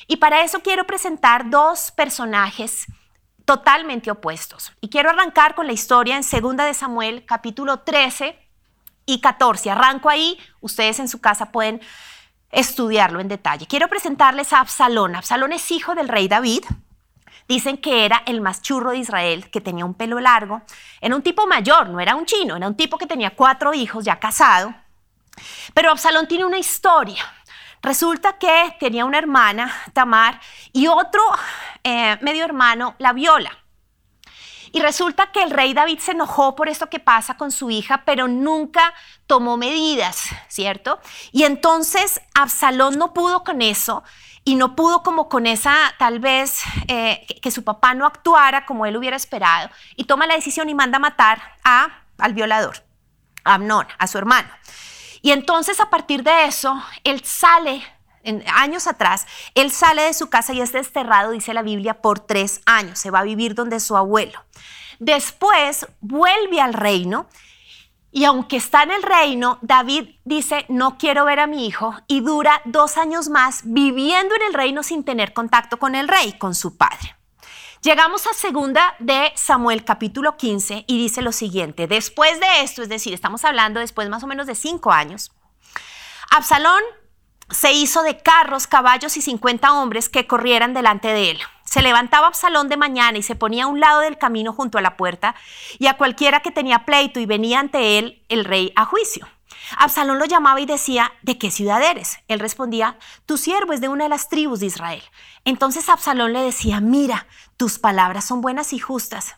Y 0.06 0.18
para 0.18 0.44
eso 0.44 0.60
quiero 0.60 0.86
presentar 0.86 1.50
dos 1.50 1.90
personajes 1.90 2.86
totalmente 3.44 4.12
opuestos. 4.12 4.72
Y 4.80 4.88
quiero 4.88 5.10
arrancar 5.10 5.56
con 5.56 5.66
la 5.66 5.72
historia 5.72 6.16
en 6.16 6.22
2 6.22 6.56
de 6.58 6.74
Samuel, 6.74 7.26
capítulo 7.26 7.80
13, 7.80 8.38
y 9.04 9.20
14. 9.20 9.68
Arranco 9.68 10.08
ahí, 10.08 10.38
ustedes 10.60 11.00
en 11.00 11.08
su 11.08 11.20
casa 11.20 11.50
pueden 11.50 11.80
estudiarlo 12.52 13.18
en 13.18 13.26
detalle. 13.26 13.66
Quiero 13.66 13.88
presentarles 13.88 14.52
a 14.52 14.60
Absalón. 14.60 15.16
Absalón 15.16 15.52
es 15.52 15.72
hijo 15.72 15.96
del 15.96 16.06
rey 16.06 16.28
David. 16.28 16.62
Dicen 17.48 17.78
que 17.78 18.04
era 18.04 18.22
el 18.26 18.42
más 18.42 18.60
churro 18.60 18.90
de 18.90 18.98
Israel, 18.98 19.50
que 19.50 19.62
tenía 19.62 19.86
un 19.86 19.94
pelo 19.94 20.20
largo. 20.20 20.60
Era 21.00 21.16
un 21.16 21.22
tipo 21.22 21.46
mayor, 21.46 21.88
no 21.88 21.98
era 21.98 22.14
un 22.14 22.26
chino, 22.26 22.56
era 22.56 22.68
un 22.68 22.76
tipo 22.76 22.98
que 22.98 23.06
tenía 23.06 23.34
cuatro 23.34 23.72
hijos 23.72 24.04
ya 24.04 24.20
casado. 24.20 24.74
Pero 25.72 25.90
Absalón 25.90 26.28
tiene 26.28 26.44
una 26.44 26.58
historia. 26.58 27.24
Resulta 27.80 28.38
que 28.38 28.76
tenía 28.78 29.04
una 29.06 29.18
hermana, 29.18 29.72
Tamar, 29.94 30.40
y 30.72 30.88
otro 30.88 31.22
eh, 31.84 32.18
medio 32.20 32.44
hermano 32.44 32.96
la 32.98 33.14
viola. 33.14 33.56
Y 34.72 34.80
resulta 34.80 35.32
que 35.32 35.42
el 35.42 35.50
rey 35.50 35.72
David 35.72 35.98
se 35.98 36.12
enojó 36.12 36.54
por 36.54 36.68
esto 36.68 36.90
que 36.90 37.00
pasa 37.00 37.36
con 37.36 37.50
su 37.50 37.70
hija, 37.70 38.02
pero 38.04 38.28
nunca 38.28 38.92
tomó 39.26 39.56
medidas, 39.56 40.28
¿cierto? 40.48 41.00
Y 41.32 41.44
entonces 41.44 42.20
Absalón 42.34 42.98
no 42.98 43.14
pudo 43.14 43.44
con 43.44 43.62
eso 43.62 44.02
y 44.48 44.54
no 44.54 44.74
pudo 44.74 45.02
como 45.02 45.28
con 45.28 45.46
esa, 45.46 45.76
tal 45.98 46.20
vez, 46.20 46.62
eh, 46.86 47.26
que, 47.42 47.50
su 47.50 47.64
papá 47.64 47.92
no 47.92 48.06
actuara 48.06 48.64
como 48.64 48.86
él 48.86 48.96
hubiera 48.96 49.14
esperado, 49.14 49.68
y 49.94 50.04
toma 50.04 50.26
la 50.26 50.36
decisión 50.36 50.70
y 50.70 50.74
manda 50.74 50.98
matar 50.98 51.38
a, 51.64 52.04
al 52.16 52.32
violador, 52.32 52.82
a 53.44 53.54
Amnón, 53.54 53.86
a 53.98 54.06
su 54.06 54.16
hermano. 54.16 54.48
Y 55.20 55.32
entonces 55.32 55.80
a 55.80 55.90
partir 55.90 56.22
de 56.22 56.46
eso, 56.46 56.82
él 57.04 57.22
sale 57.26 57.84
años 58.54 58.86
atrás, 58.86 59.26
él 59.54 59.70
sale 59.70 60.04
de 60.04 60.14
su 60.14 60.30
casa 60.30 60.54
y 60.54 60.62
es 60.62 60.72
desterrado, 60.72 61.32
dice 61.32 61.52
la 61.52 61.60
Biblia, 61.60 62.00
por 62.00 62.18
tres 62.18 62.62
años. 62.64 62.98
Se 62.98 63.10
va 63.10 63.18
a 63.18 63.24
vivir 63.24 63.54
donde 63.54 63.80
su 63.80 63.98
abuelo. 63.98 64.42
Después 64.98 65.86
vuelve 66.00 66.62
al 66.62 66.72
reino 66.72 67.28
y 68.10 68.24
aunque 68.24 68.56
está 68.56 68.82
en 68.82 68.90
el 68.90 69.02
reino, 69.02 69.58
David 69.60 70.16
dice, 70.24 70.64
no 70.68 70.96
quiero 70.98 71.24
ver 71.24 71.40
a 71.40 71.46
mi 71.46 71.66
hijo 71.66 71.94
y 72.06 72.20
dura 72.20 72.62
dos 72.64 72.96
años 72.96 73.28
más 73.28 73.62
viviendo 73.64 74.34
en 74.34 74.42
el 74.42 74.54
reino 74.54 74.82
sin 74.82 75.04
tener 75.04 75.32
contacto 75.32 75.78
con 75.78 75.94
el 75.94 76.08
rey, 76.08 76.32
con 76.38 76.54
su 76.54 76.76
padre. 76.76 77.16
Llegamos 77.82 78.26
a 78.26 78.32
segunda 78.32 78.94
de 78.98 79.30
Samuel 79.36 79.84
capítulo 79.84 80.36
15 80.36 80.84
y 80.88 80.98
dice 80.98 81.22
lo 81.22 81.32
siguiente, 81.32 81.86
después 81.86 82.40
de 82.40 82.62
esto, 82.62 82.82
es 82.82 82.88
decir, 82.88 83.14
estamos 83.14 83.44
hablando 83.44 83.78
después 83.78 84.08
más 84.08 84.24
o 84.24 84.26
menos 84.26 84.46
de 84.46 84.54
cinco 84.54 84.90
años, 84.90 85.30
Absalón 86.30 86.82
se 87.50 87.72
hizo 87.72 88.02
de 88.02 88.18
carros, 88.18 88.66
caballos 88.66 89.16
y 89.16 89.22
50 89.22 89.72
hombres 89.72 90.08
que 90.08 90.26
corrieran 90.26 90.74
delante 90.74 91.08
de 91.08 91.30
él. 91.30 91.38
Se 91.68 91.82
levantaba 91.82 92.28
Absalón 92.28 92.70
de 92.70 92.78
mañana 92.78 93.18
y 93.18 93.22
se 93.22 93.34
ponía 93.34 93.64
a 93.64 93.66
un 93.66 93.78
lado 93.78 94.00
del 94.00 94.16
camino 94.16 94.54
junto 94.54 94.78
a 94.78 94.80
la 94.80 94.96
puerta, 94.96 95.34
y 95.78 95.86
a 95.86 95.98
cualquiera 95.98 96.40
que 96.40 96.50
tenía 96.50 96.86
pleito 96.86 97.20
y 97.20 97.26
venía 97.26 97.60
ante 97.60 97.98
él 97.98 98.22
el 98.30 98.46
rey 98.46 98.72
a 98.74 98.86
juicio. 98.86 99.28
Absalón 99.76 100.18
lo 100.18 100.24
llamaba 100.24 100.62
y 100.62 100.64
decía, 100.64 101.12
¿de 101.20 101.36
qué 101.36 101.50
ciudad 101.50 101.82
eres? 101.82 102.20
Él 102.26 102.40
respondía, 102.40 102.96
tu 103.26 103.36
siervo 103.36 103.74
es 103.74 103.82
de 103.82 103.88
una 103.88 104.04
de 104.04 104.08
las 104.08 104.30
tribus 104.30 104.60
de 104.60 104.66
Israel. 104.66 105.02
Entonces 105.44 105.90
Absalón 105.90 106.32
le 106.32 106.40
decía, 106.40 106.80
mira, 106.80 107.26
tus 107.58 107.78
palabras 107.78 108.24
son 108.24 108.40
buenas 108.40 108.72
y 108.72 108.78
justas, 108.78 109.34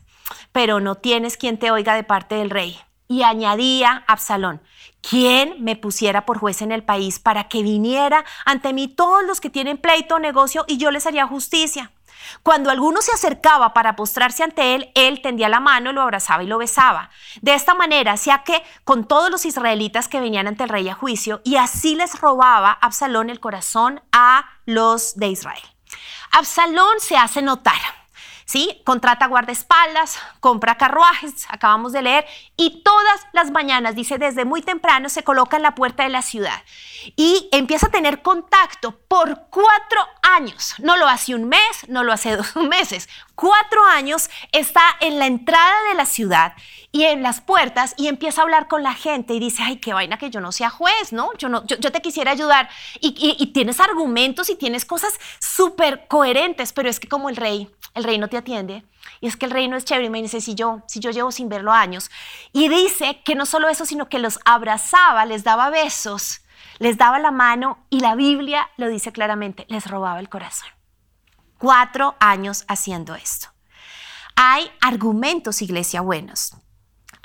pero 0.52 0.78
no 0.78 0.94
tienes 0.94 1.36
quien 1.36 1.58
te 1.58 1.72
oiga 1.72 1.96
de 1.96 2.04
parte 2.04 2.36
del 2.36 2.50
rey. 2.50 2.78
Y 3.08 3.24
añadía 3.24 4.04
Absalón, 4.06 4.62
¿quién 5.00 5.56
me 5.64 5.74
pusiera 5.74 6.24
por 6.26 6.38
juez 6.38 6.62
en 6.62 6.70
el 6.70 6.84
país 6.84 7.18
para 7.18 7.48
que 7.48 7.64
viniera 7.64 8.24
ante 8.44 8.72
mí 8.72 8.86
todos 8.86 9.24
los 9.24 9.40
que 9.40 9.50
tienen 9.50 9.78
pleito 9.78 10.14
o 10.14 10.18
negocio 10.20 10.64
y 10.68 10.76
yo 10.76 10.92
les 10.92 11.06
haría 11.06 11.26
justicia? 11.26 11.90
Cuando 12.42 12.70
alguno 12.70 13.02
se 13.02 13.12
acercaba 13.12 13.72
para 13.72 13.96
postrarse 13.96 14.42
ante 14.42 14.74
él, 14.74 14.90
él 14.94 15.22
tendía 15.22 15.48
la 15.48 15.60
mano, 15.60 15.92
lo 15.92 16.02
abrazaba 16.02 16.42
y 16.42 16.46
lo 16.46 16.58
besaba. 16.58 17.10
De 17.40 17.54
esta 17.54 17.74
manera 17.74 18.12
hacía 18.12 18.42
que 18.44 18.62
con 18.84 19.06
todos 19.06 19.30
los 19.30 19.44
israelitas 19.44 20.08
que 20.08 20.20
venían 20.20 20.46
ante 20.46 20.64
el 20.64 20.68
rey 20.68 20.88
a 20.88 20.94
juicio, 20.94 21.40
y 21.44 21.56
así 21.56 21.94
les 21.94 22.20
robaba 22.20 22.72
Absalón 22.72 23.30
el 23.30 23.40
corazón 23.40 24.02
a 24.12 24.46
los 24.64 25.16
de 25.16 25.28
Israel. 25.28 25.62
Absalón 26.32 27.00
se 27.00 27.16
hace 27.16 27.42
notar. 27.42 27.99
¿Sí? 28.50 28.82
Contrata 28.84 29.28
guardaespaldas, 29.28 30.18
compra 30.40 30.76
carruajes, 30.76 31.46
acabamos 31.50 31.92
de 31.92 32.02
leer, 32.02 32.26
y 32.56 32.82
todas 32.82 33.20
las 33.32 33.52
mañanas, 33.52 33.94
dice, 33.94 34.18
desde 34.18 34.44
muy 34.44 34.60
temprano 34.60 35.08
se 35.08 35.22
coloca 35.22 35.56
en 35.56 35.62
la 35.62 35.76
puerta 35.76 36.02
de 36.02 36.08
la 36.08 36.20
ciudad 36.20 36.60
y 37.14 37.48
empieza 37.52 37.86
a 37.86 37.90
tener 37.90 38.22
contacto 38.22 38.98
por 39.06 39.46
cuatro 39.50 40.00
años. 40.22 40.74
No 40.78 40.96
lo 40.96 41.06
hace 41.06 41.36
un 41.36 41.48
mes, 41.48 41.86
no 41.86 42.02
lo 42.02 42.12
hace 42.12 42.36
dos 42.36 42.56
meses. 42.56 43.08
Cuatro 43.36 43.84
años 43.84 44.28
está 44.50 44.82
en 44.98 45.20
la 45.20 45.26
entrada 45.26 45.76
de 45.88 45.94
la 45.94 46.04
ciudad 46.04 46.54
y 46.90 47.04
en 47.04 47.22
las 47.22 47.40
puertas 47.40 47.94
y 47.96 48.08
empieza 48.08 48.40
a 48.40 48.44
hablar 48.44 48.66
con 48.66 48.82
la 48.82 48.94
gente 48.94 49.32
y 49.32 49.38
dice, 49.38 49.62
ay, 49.62 49.76
qué 49.76 49.94
vaina 49.94 50.18
que 50.18 50.28
yo 50.28 50.40
no 50.40 50.50
sea 50.50 50.70
juez, 50.70 51.12
¿no? 51.12 51.30
Yo, 51.38 51.48
no, 51.48 51.64
yo, 51.64 51.92
te 51.92 52.02
quisiera 52.02 52.32
ayudar. 52.32 52.68
Y, 52.98 53.14
y 53.38 53.46
tienes 53.52 53.78
argumentos 53.78 54.50
y 54.50 54.56
tienes 54.56 54.84
cosas 54.84 55.20
súper 55.38 56.08
coherentes, 56.08 56.72
pero 56.72 56.90
es 56.90 56.98
que 56.98 57.06
como 57.06 57.28
el 57.28 57.36
rey 57.36 57.70
el 57.94 58.04
rey 58.04 58.18
no 58.18 58.28
te 58.28 58.36
atiende. 58.36 58.84
Y 59.20 59.26
es 59.26 59.36
que 59.36 59.46
el 59.46 59.52
rey 59.52 59.68
no 59.68 59.76
es 59.76 59.84
chévere, 59.84 60.10
me 60.10 60.22
dice, 60.22 60.40
si 60.40 60.54
yo, 60.54 60.82
si 60.86 61.00
yo 61.00 61.10
llevo 61.10 61.32
sin 61.32 61.48
verlo 61.48 61.72
años. 61.72 62.10
Y 62.52 62.68
dice 62.68 63.22
que 63.24 63.34
no 63.34 63.46
solo 63.46 63.68
eso, 63.68 63.86
sino 63.86 64.08
que 64.08 64.18
los 64.18 64.38
abrazaba, 64.44 65.24
les 65.26 65.44
daba 65.44 65.70
besos, 65.70 66.42
les 66.78 66.96
daba 66.96 67.18
la 67.18 67.30
mano 67.30 67.84
y 67.90 68.00
la 68.00 68.14
Biblia 68.14 68.70
lo 68.76 68.88
dice 68.88 69.12
claramente, 69.12 69.66
les 69.68 69.86
robaba 69.86 70.20
el 70.20 70.28
corazón. 70.28 70.68
Cuatro 71.58 72.16
años 72.20 72.64
haciendo 72.68 73.14
esto. 73.14 73.48
Hay 74.36 74.70
argumentos, 74.80 75.60
iglesia, 75.60 76.00
buenos. 76.00 76.56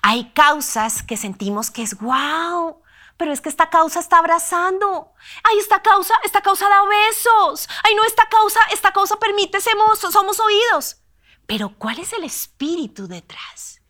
Hay 0.01 0.31
causas 0.33 1.01
que 1.01 1.17
sentimos 1.17 1.71
que 1.71 1.81
es 1.81 1.97
wow, 1.97 2.81
pero 3.17 3.31
es 3.31 3.41
que 3.41 3.49
esta 3.49 3.69
causa 3.69 3.99
está 3.99 4.19
abrazando. 4.19 5.13
Ay, 5.43 5.59
esta 5.59 5.81
causa, 5.81 6.13
esta 6.23 6.41
causa 6.41 6.67
da 6.67 6.83
besos. 6.85 7.67
Ay, 7.83 7.95
no, 7.95 8.03
esta 8.03 8.27
causa, 8.29 8.59
esta 8.73 8.91
causa 8.91 9.17
permite, 9.17 9.59
somos, 9.61 9.99
somos 9.99 10.39
oídos. 10.39 10.97
Pero 11.45 11.73
¿cuál 11.77 11.99
es 11.99 12.11
el 12.13 12.23
espíritu 12.23 13.07
detrás? 13.07 13.81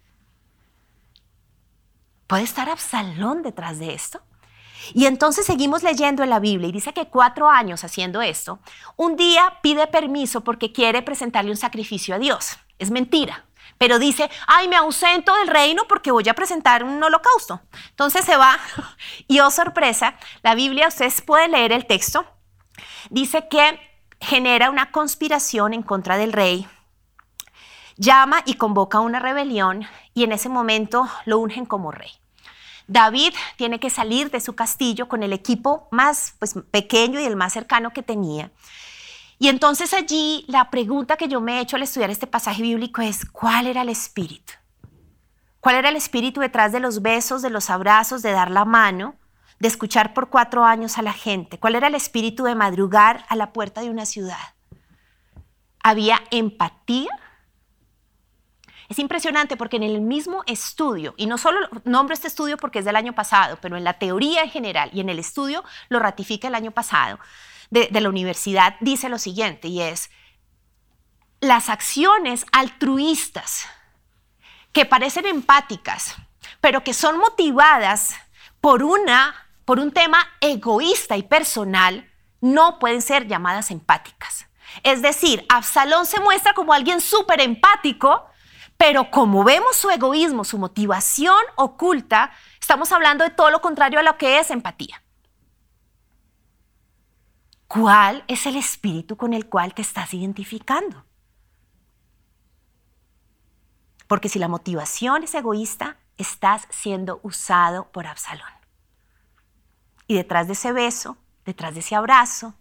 ¿Puede 2.27 2.44
estar 2.44 2.70
Absalón 2.70 3.44
detrás 3.44 3.79
de 3.79 3.94
esto? 3.94 4.22
Y 4.94 5.05
entonces 5.05 5.46
seguimos 5.46 5.82
leyendo 5.82 6.22
en 6.22 6.29
la 6.29 6.39
Biblia 6.39 6.70
y 6.70 6.72
dice 6.72 6.94
que 6.94 7.08
cuatro 7.08 7.50
años 7.50 7.84
haciendo 7.84 8.22
esto, 8.22 8.60
un 8.96 9.15
día 9.15 9.60
pide 9.63 9.88
permiso 9.88 10.41
porque 10.41 10.72
quiere 10.72 11.01
presentarle 11.01 11.50
un 11.50 11.58
sacrificio 11.58 12.13
a 12.13 12.20
Dios. 12.20 12.58
Es 12.77 12.91
mentira 12.91 13.46
pero 13.77 14.00
dice, 14.00 14.29
ay, 14.48 14.67
me 14.67 14.75
ausento 14.75 15.36
del 15.36 15.48
reino 15.48 15.84
porque 15.88 16.12
voy 16.12 16.27
a 16.29 16.34
presentar 16.34 16.84
un 16.84 17.01
holocausto. 17.03 17.62
Entonces 17.89 18.25
se 18.25 18.38
va 18.38 18.58
y, 19.27 19.39
oh 19.39 19.51
sorpresa, 19.51 20.15
la 20.44 20.55
Biblia, 20.55 20.88
ustedes 20.88 21.22
pueden 21.22 21.51
leer 21.51 21.72
el 21.72 21.86
texto, 21.86 22.25
dice 23.10 23.48
que 23.50 23.79
genera 24.20 24.70
una 24.70 24.91
conspiración 24.91 25.74
en 25.74 25.84
contra 25.84 26.17
del 26.17 26.34
rey, 26.34 26.67
llama 27.98 28.41
y 28.46 28.55
convoca 28.55 29.00
una 29.00 29.20
rebelión 29.20 29.88
y 30.13 30.24
en 30.24 30.32
ese 30.32 30.50
momento 30.50 31.08
lo 31.25 31.39
ungen 31.39 31.65
como 31.65 31.91
rey. 31.91 32.12
David 32.88 33.34
tiene 33.58 33.79
que 33.79 33.89
salir 33.89 34.29
de 34.29 34.39
su 34.39 34.55
castillo 34.55 35.08
con 35.08 35.24
el 35.24 35.34
equipo 35.34 35.88
más 35.91 36.36
pues, 36.38 36.53
pequeño 36.72 37.20
y 37.20 37.25
el 37.25 37.36
más 37.36 37.53
cercano 37.53 37.91
que 37.91 38.03
tenía 38.03 38.51
y 39.38 39.50
entonces 39.50 39.94
allí 39.94 40.46
la 40.48 40.70
pregunta 40.70 41.18
que 41.18 41.27
yo 41.27 41.42
me 41.42 41.58
he 41.58 41.62
hecho 41.62 41.75
al 41.75 41.84
estudiar 41.84 42.10
este 42.10 42.27
pasaje 42.27 42.62
bíblico 42.62 43.01
es, 43.01 43.25
¿cuál 43.25 43.68
era 43.68 43.82
el 43.82 43.89
espíritu? 43.89 44.54
¿Cuál 45.60 45.75
era 45.75 45.89
el 45.89 45.96
espíritu 45.96 46.39
detrás 46.39 46.72
de 46.72 46.80
los 46.80 47.01
besos, 47.01 47.42
de 47.42 47.50
los 47.50 47.70
abrazos, 47.70 48.22
de 48.22 48.32
dar 48.32 48.51
la 48.51 48.65
mano, 48.65 49.15
de 49.60 49.68
escuchar 49.68 50.13
por 50.13 50.30
cuatro 50.30 50.63
años 50.63 50.98
a 50.98 51.01
la 51.01 51.12
gente? 51.12 51.60
¿Cuál 51.60 51.75
era 51.75 51.88
el 51.88 51.96
espíritu 51.96 52.44
de 52.44 52.56
madrugar 52.56 53.25
a 53.30 53.36
la 53.36 53.51
puerta 53.51 53.82
de 53.82 53.89
una 53.89 54.06
ciudad? 54.06 54.54
¿Había 55.84 56.22
empatía? 56.32 57.10
Es 58.88 59.00
impresionante 59.00 59.58
porque 59.58 59.77
en 59.77 59.84
el 59.84 60.00
mismo 60.01 60.44
estudio, 60.46 61.13
y 61.18 61.25
no 61.25 61.38
solo 61.38 61.60
nombro 61.84 62.13
este 62.13 62.27
estudio 62.27 62.58
porque 62.58 62.80
es 62.80 62.86
del 62.86 62.96
año 62.96 63.13
pasado, 63.13 63.58
pero 63.62 63.75
en 63.75 63.84
la 63.84 63.94
teoría 63.94 64.44
en 64.44 64.51
general 64.51 64.92
y 64.94 65.01
en 65.01 65.10
el 65.10 65.20
estudio 65.20 65.63
lo 65.89 66.00
ratifica 66.00 66.48
el 66.48 66.56
año 66.56 66.72
pasado 66.72 67.20
de, 67.69 67.89
la 67.91 68.10
universidad, 68.10 68.75
dice 68.79 69.10
lo 69.10 69.19
siguiente, 69.19 69.67
y 69.67 69.81
es, 69.81 70.10
las 71.39 71.69
acciones 71.69 72.45
altruistas 72.51 73.67
que 74.72 74.86
parecen 74.86 75.25
empáticas, 75.25 76.15
pero 76.62 76.84
que 76.84 76.93
son 76.93 77.17
motivadas 77.17 78.15
por, 78.62 78.84
una, 78.84 79.36
por 79.65 79.79
un 79.79 79.91
tema 79.91 80.27
egoísta 80.41 81.17
y 81.17 81.24
personal, 81.24 82.12
no 82.41 82.79
pueden 82.79 83.01
ser 83.01 83.27
llamadas 83.27 83.72
empáticas. 83.72 84.48
Es 84.84 85.01
decir, 85.01 85.45
Absalón 85.50 86.05
se 86.05 86.19
muestra 86.19 86.53
como 86.53 86.74
alguien 86.74 87.01
súper 87.01 87.41
empático, 87.41 88.25
pero 88.77 89.10
como 89.10 89.43
vemos 89.43 89.75
su 89.77 89.89
egoísmo, 89.89 90.43
su 90.43 90.57
motivación 90.57 91.39
oculta, 91.55 92.31
estamos 92.60 92.91
hablando 92.91 93.24
de 93.24 93.29
todo 93.29 93.50
lo 93.50 93.62
contrario 93.62 94.00
a 94.00 94.03
lo 94.03 94.17
que 94.17 94.39
es 94.39 94.51
empatía. 94.51 95.01
¿Cuál 97.67 98.24
es 98.27 98.45
el 98.45 98.55
espíritu 98.55 99.17
con 99.17 99.34
el 99.34 99.48
cual 99.48 99.74
te 99.74 99.81
estás 99.81 100.13
identificando? 100.13 101.05
Porque 104.07 104.29
si 104.29 104.39
la 104.39 104.48
motivación 104.48 105.24
es 105.24 105.34
egoísta, 105.34 105.98
estás 106.17 106.67
siendo 106.69 107.19
usado 107.24 107.91
por 107.91 108.07
Absalón. 108.07 108.48
Y 110.07 110.15
detrás 110.15 110.48
de 110.48 110.53
ese 110.53 110.72
beso, 110.72 111.17
detrás 111.43 111.74
de 111.74 111.79
ese 111.79 111.95
abrazo, 111.95 112.53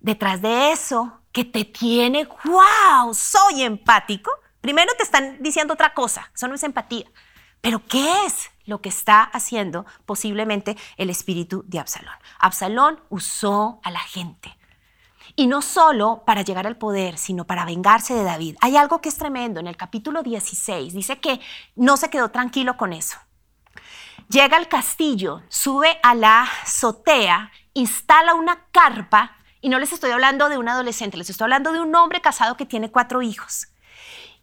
detrás 0.00 0.40
de 0.40 0.72
eso 0.72 1.20
que 1.32 1.44
te 1.44 1.64
tiene, 1.64 2.28
wow, 2.44 3.12
soy 3.12 3.62
empático, 3.62 4.30
primero 4.60 4.92
te 4.96 5.02
están 5.02 5.42
diciendo 5.42 5.74
otra 5.74 5.92
cosa, 5.94 6.30
eso 6.34 6.46
no 6.46 6.54
es 6.54 6.62
empatía. 6.62 7.10
Pero 7.60 7.84
¿qué 7.86 8.26
es 8.26 8.50
lo 8.66 8.80
que 8.80 8.88
está 8.88 9.22
haciendo 9.22 9.86
posiblemente 10.06 10.76
el 10.96 11.10
espíritu 11.10 11.64
de 11.66 11.78
Absalón? 11.78 12.14
Absalón 12.38 13.00
usó 13.08 13.80
a 13.82 13.90
la 13.90 14.00
gente. 14.00 14.56
Y 15.36 15.46
no 15.46 15.62
solo 15.62 16.22
para 16.26 16.42
llegar 16.42 16.66
al 16.66 16.78
poder, 16.78 17.18
sino 17.18 17.46
para 17.46 17.64
vengarse 17.64 18.14
de 18.14 18.24
David. 18.24 18.56
Hay 18.60 18.76
algo 18.76 19.00
que 19.00 19.08
es 19.08 19.18
tremendo. 19.18 19.60
En 19.60 19.66
el 19.66 19.76
capítulo 19.76 20.22
16 20.22 20.94
dice 20.94 21.20
que 21.20 21.40
no 21.76 21.96
se 21.96 22.10
quedó 22.10 22.30
tranquilo 22.30 22.76
con 22.76 22.92
eso. 22.92 23.18
Llega 24.28 24.56
al 24.56 24.68
castillo, 24.68 25.42
sube 25.48 25.98
a 26.02 26.14
la 26.14 26.42
azotea, 26.42 27.50
instala 27.74 28.34
una 28.34 28.66
carpa, 28.72 29.36
y 29.60 29.68
no 29.68 29.78
les 29.78 29.92
estoy 29.92 30.10
hablando 30.10 30.48
de 30.48 30.58
un 30.58 30.68
adolescente, 30.68 31.16
les 31.16 31.30
estoy 31.30 31.46
hablando 31.46 31.72
de 31.72 31.80
un 31.80 31.94
hombre 31.94 32.20
casado 32.20 32.56
que 32.56 32.66
tiene 32.66 32.90
cuatro 32.90 33.22
hijos 33.22 33.68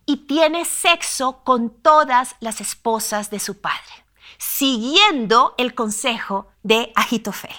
y 0.05 0.17
tiene 0.27 0.65
sexo 0.65 1.43
con 1.43 1.69
todas 1.69 2.35
las 2.39 2.61
esposas 2.61 3.29
de 3.29 3.39
su 3.39 3.59
padre, 3.59 4.05
siguiendo 4.37 5.55
el 5.57 5.73
consejo 5.73 6.47
de 6.63 6.91
Agitofel. 6.95 7.55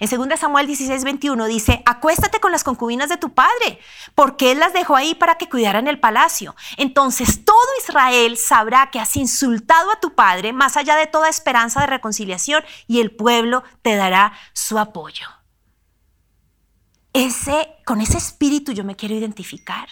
En 0.00 0.08
2 0.08 0.38
Samuel 0.38 0.66
16, 0.66 1.02
21 1.02 1.46
dice, 1.46 1.82
acuéstate 1.84 2.38
con 2.40 2.52
las 2.52 2.62
concubinas 2.62 3.08
de 3.08 3.16
tu 3.16 3.34
padre, 3.34 3.80
porque 4.14 4.52
él 4.52 4.60
las 4.60 4.72
dejó 4.72 4.94
ahí 4.94 5.14
para 5.14 5.36
que 5.36 5.48
cuidaran 5.48 5.88
el 5.88 5.98
palacio. 5.98 6.54
Entonces 6.76 7.44
todo 7.44 7.56
Israel 7.80 8.36
sabrá 8.36 8.90
que 8.90 9.00
has 9.00 9.16
insultado 9.16 9.90
a 9.90 10.00
tu 10.00 10.14
padre 10.14 10.52
más 10.52 10.76
allá 10.76 10.96
de 10.96 11.06
toda 11.06 11.28
esperanza 11.28 11.80
de 11.80 11.88
reconciliación 11.88 12.62
y 12.86 13.00
el 13.00 13.10
pueblo 13.10 13.64
te 13.82 13.96
dará 13.96 14.32
su 14.52 14.78
apoyo. 14.78 15.26
Ese, 17.12 17.74
con 17.84 18.00
ese 18.00 18.18
espíritu 18.18 18.72
yo 18.72 18.84
me 18.84 18.94
quiero 18.94 19.14
identificar 19.14 19.88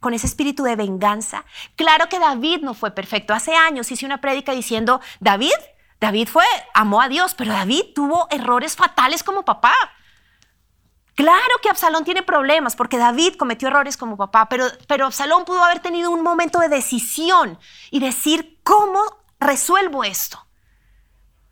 con 0.00 0.14
ese 0.14 0.26
espíritu 0.26 0.64
de 0.64 0.76
venganza. 0.76 1.44
Claro 1.76 2.08
que 2.08 2.18
David 2.18 2.62
no 2.62 2.74
fue 2.74 2.90
perfecto. 2.90 3.34
Hace 3.34 3.54
años 3.54 3.90
hice 3.92 4.06
una 4.06 4.20
prédica 4.20 4.52
diciendo, 4.52 5.00
David 5.20 5.52
David 6.00 6.28
fue, 6.28 6.44
amó 6.72 7.02
a 7.02 7.08
Dios, 7.08 7.34
pero 7.34 7.52
David 7.52 7.92
tuvo 7.94 8.26
errores 8.30 8.74
fatales 8.74 9.22
como 9.22 9.44
papá. 9.44 9.74
Claro 11.14 11.54
que 11.62 11.68
Absalón 11.68 12.04
tiene 12.04 12.22
problemas 12.22 12.74
porque 12.74 12.96
David 12.96 13.36
cometió 13.36 13.68
errores 13.68 13.98
como 13.98 14.16
papá, 14.16 14.48
pero, 14.48 14.64
pero 14.88 15.04
Absalón 15.04 15.44
pudo 15.44 15.62
haber 15.62 15.80
tenido 15.80 16.10
un 16.10 16.22
momento 16.22 16.58
de 16.60 16.70
decisión 16.70 17.58
y 17.90 18.00
decir, 18.00 18.60
¿cómo 18.62 19.02
resuelvo 19.38 20.02
esto? 20.02 20.46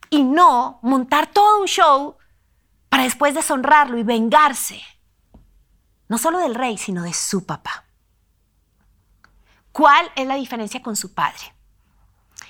Y 0.09 0.23
no 0.23 0.79
montar 0.83 1.27
todo 1.27 1.61
un 1.61 1.67
show 1.67 2.17
para 2.89 3.03
después 3.03 3.35
deshonrarlo 3.35 3.99
y 3.99 4.03
vengarse, 4.03 4.83
no 6.09 6.17
solo 6.17 6.39
del 6.39 6.55
rey, 6.55 6.79
sino 6.79 7.03
de 7.03 7.13
su 7.13 7.45
papá. 7.45 7.88
¿Cuál 9.79 10.11
es 10.17 10.27
la 10.27 10.35
diferencia 10.35 10.83
con 10.83 10.97
su 10.97 11.15
padre? 11.15 11.55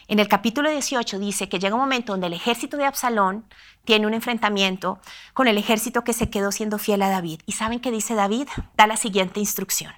En 0.07 0.19
el 0.19 0.29
capítulo 0.29 0.71
18 0.71 1.19
dice 1.19 1.51
que 1.51 1.59
llega 1.59 1.75
un 1.75 1.81
momento 1.83 2.15
donde 2.15 2.29
el 2.29 2.33
ejército 2.33 2.79
de 2.79 2.87
Absalón 2.87 3.45
tiene 3.85 4.07
un 4.07 4.15
enfrentamiento 4.15 4.99
con 5.35 5.47
el 5.47 5.59
ejército 5.59 6.05
que 6.05 6.15
se 6.15 6.31
quedó 6.31 6.53
siendo 6.53 6.79
fiel 6.79 7.03
a 7.03 7.11
David. 7.11 7.43
¿Y 7.45 7.53
saben 7.53 7.81
qué 7.81 7.91
dice 7.91 8.15
David? 8.15 8.49
Da 8.79 8.87
la 8.87 8.97
siguiente 8.97 9.41
instrucción. 9.41 9.93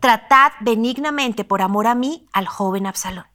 Tratad 0.00 0.52
benignamente 0.60 1.44
por 1.44 1.60
amor 1.60 1.86
a 1.86 1.94
mí 1.94 2.26
al 2.32 2.46
joven 2.46 2.86
Absalón. 2.86 3.26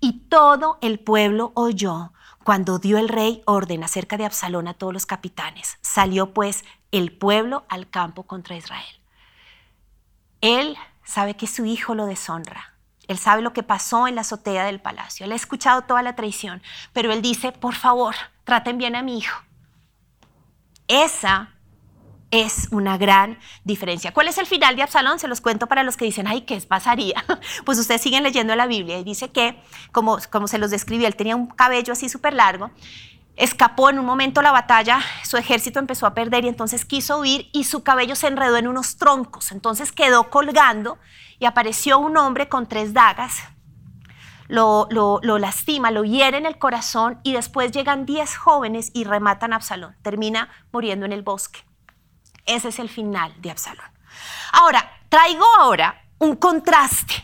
Y 0.00 0.22
todo 0.22 0.78
el 0.82 0.98
pueblo 0.98 1.52
oyó 1.54 2.12
cuando 2.42 2.80
dio 2.80 2.98
el 2.98 3.08
rey 3.08 3.42
orden 3.46 3.84
acerca 3.84 4.16
de 4.16 4.24
Absalón 4.24 4.66
a 4.66 4.74
todos 4.74 4.92
los 4.92 5.06
capitanes. 5.06 5.78
Salió 5.82 6.34
pues 6.34 6.64
el 6.90 7.16
pueblo 7.16 7.64
al 7.68 7.88
campo 7.88 8.24
contra 8.24 8.56
Israel. 8.56 9.00
Él 10.40 10.76
sabe 11.10 11.34
que 11.34 11.46
su 11.46 11.64
hijo 11.64 11.94
lo 11.94 12.06
deshonra 12.06 12.70
él 13.10 13.18
sabe 13.18 13.42
lo 13.42 13.52
que 13.52 13.64
pasó 13.64 14.06
en 14.06 14.14
la 14.14 14.20
azotea 14.20 14.64
del 14.64 14.80
palacio. 14.80 15.26
Él 15.26 15.32
ha 15.32 15.34
escuchado 15.34 15.82
toda 15.82 16.00
la 16.00 16.14
traición, 16.14 16.62
pero 16.92 17.12
él 17.12 17.22
dice, 17.22 17.50
por 17.50 17.74
favor, 17.74 18.14
traten 18.44 18.78
bien 18.78 18.94
a 18.94 19.02
mi 19.02 19.18
hijo. 19.18 19.36
Esa 20.86 21.50
es 22.30 22.68
una 22.70 22.98
gran 22.98 23.36
diferencia. 23.64 24.14
¿Cuál 24.14 24.28
es 24.28 24.38
el 24.38 24.46
final 24.46 24.76
de 24.76 24.82
Absalón? 24.82 25.18
Se 25.18 25.26
los 25.26 25.40
cuento 25.40 25.66
para 25.66 25.82
los 25.82 25.96
que 25.96 26.04
dicen, 26.04 26.28
ay, 26.28 26.42
¿qué 26.42 26.60
pasaría? 26.60 27.24
Pues 27.64 27.80
ustedes 27.80 28.00
siguen 28.00 28.22
leyendo 28.22 28.54
la 28.54 28.66
Biblia 28.68 29.00
y 29.00 29.02
dice 29.02 29.30
que, 29.30 29.60
como, 29.90 30.18
como 30.30 30.46
se 30.46 30.58
los 30.58 30.70
describió, 30.70 31.08
él 31.08 31.16
tenía 31.16 31.34
un 31.34 31.48
cabello 31.48 31.94
así 31.94 32.08
súper 32.08 32.34
largo, 32.34 32.70
escapó 33.40 33.88
en 33.88 33.98
un 33.98 34.04
momento 34.04 34.42
la 34.42 34.52
batalla, 34.52 35.00
su 35.24 35.38
ejército 35.38 35.78
empezó 35.78 36.06
a 36.06 36.12
perder 36.12 36.44
y 36.44 36.48
entonces 36.48 36.84
quiso 36.84 37.20
huir 37.20 37.48
y 37.52 37.64
su 37.64 37.82
cabello 37.82 38.14
se 38.14 38.26
enredó 38.26 38.58
en 38.58 38.68
unos 38.68 38.98
troncos, 38.98 39.50
entonces 39.50 39.92
quedó 39.92 40.28
colgando 40.28 40.98
y 41.38 41.46
apareció 41.46 41.98
un 41.98 42.18
hombre 42.18 42.50
con 42.50 42.66
tres 42.66 42.92
dagas, 42.92 43.42
lo, 44.46 45.20
lastima, 45.38 45.90
lo 45.90 46.04
hiere 46.04 46.36
en 46.36 46.44
el 46.44 46.58
corazón 46.58 47.18
y 47.22 47.32
después 47.32 47.72
llegan 47.72 48.04
diez 48.04 48.36
jóvenes 48.36 48.90
y 48.92 49.04
rematan 49.04 49.52
a 49.52 49.56
Absalón. 49.56 49.96
Termina 50.02 50.50
muriendo 50.72 51.06
en 51.06 51.12
el 51.12 51.22
bosque. 51.22 51.64
Ese 52.44 52.68
es 52.68 52.78
el 52.78 52.88
final 52.88 53.32
de 53.40 53.52
Absalón. 53.52 53.86
Ahora, 54.52 54.90
traigo 55.08 55.46
ahora 55.58 56.02
un 56.18 56.36
contraste, 56.36 57.14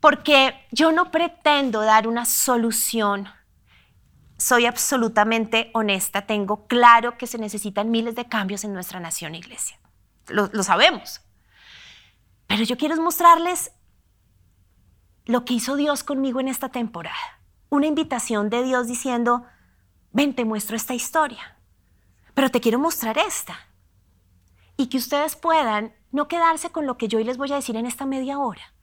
porque 0.00 0.66
yo 0.72 0.92
no 0.92 1.10
pretendo 1.10 1.80
dar 1.80 2.06
una 2.06 2.26
solución. 2.26 3.28
Soy 4.42 4.66
absolutamente 4.66 5.70
honesta, 5.72 6.26
tengo 6.26 6.66
claro 6.66 7.16
que 7.16 7.28
se 7.28 7.38
necesitan 7.38 7.92
miles 7.92 8.16
de 8.16 8.28
cambios 8.28 8.64
en 8.64 8.74
nuestra 8.74 8.98
nación 8.98 9.36
iglesia. 9.36 9.78
lo 10.26 10.62
sabemos. 10.64 11.20
Pero 12.48 12.64
yo 12.64 12.76
quiero 12.76 13.00
mostrarles 13.00 13.70
lo 15.26 15.44
que 15.44 15.54
hizo 15.54 15.76
Dios 15.76 16.02
conmigo 16.02 16.40
en 16.40 16.48
esta 16.48 16.70
temporada. 16.70 17.40
Una 17.68 17.86
invitación 17.86 18.50
de 18.50 18.64
Dios 18.64 18.88
diciendo, 18.88 19.46
ven, 20.10 20.34
te 20.34 20.44
muestro 20.44 20.74
esta 20.74 20.92
historia, 20.92 21.56
pero 22.34 22.50
te 22.50 22.60
quiero 22.60 22.80
mostrar 22.80 23.18
esta. 23.18 23.56
Y 24.76 24.88
que 24.88 24.98
ustedes 24.98 25.36
puedan 25.36 25.94
no 26.10 26.26
quedarse 26.26 26.70
con 26.70 26.84
lo 26.84 26.98
que 26.98 27.06
yo 27.06 27.18
hoy 27.18 27.24
les 27.24 27.36
voy 27.38 27.52
a 27.52 27.56
decir 27.56 27.76
en 27.76 27.86
esta 27.86 28.06
media 28.06 28.40
hora, 28.40 28.74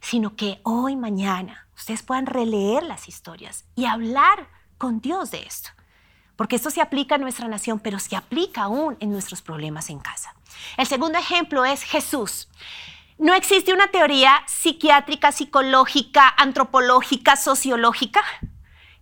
sino 0.00 0.36
que 0.36 0.60
hoy, 0.62 0.94
mañana, 0.94 1.66
ustedes 1.74 2.04
puedan 2.04 2.26
releer 2.26 2.84
las 2.84 3.08
historias 3.08 3.64
y 3.74 3.86
hablar 3.86 4.61
con 4.82 5.00
Dios 5.00 5.30
de 5.30 5.44
esto. 5.44 5.70
Porque 6.34 6.56
esto 6.56 6.68
se 6.68 6.80
aplica 6.80 7.14
a 7.14 7.18
nuestra 7.18 7.46
nación, 7.46 7.78
pero 7.78 8.00
se 8.00 8.16
aplica 8.16 8.62
aún 8.62 8.96
en 8.98 9.12
nuestros 9.12 9.40
problemas 9.40 9.88
en 9.90 10.00
casa. 10.00 10.34
El 10.76 10.88
segundo 10.88 11.20
ejemplo 11.20 11.64
es 11.64 11.84
Jesús. 11.84 12.48
No 13.16 13.32
existe 13.32 13.72
una 13.72 13.92
teoría 13.92 14.42
psiquiátrica, 14.48 15.30
psicológica, 15.30 16.28
antropológica, 16.36 17.36
sociológica 17.36 18.24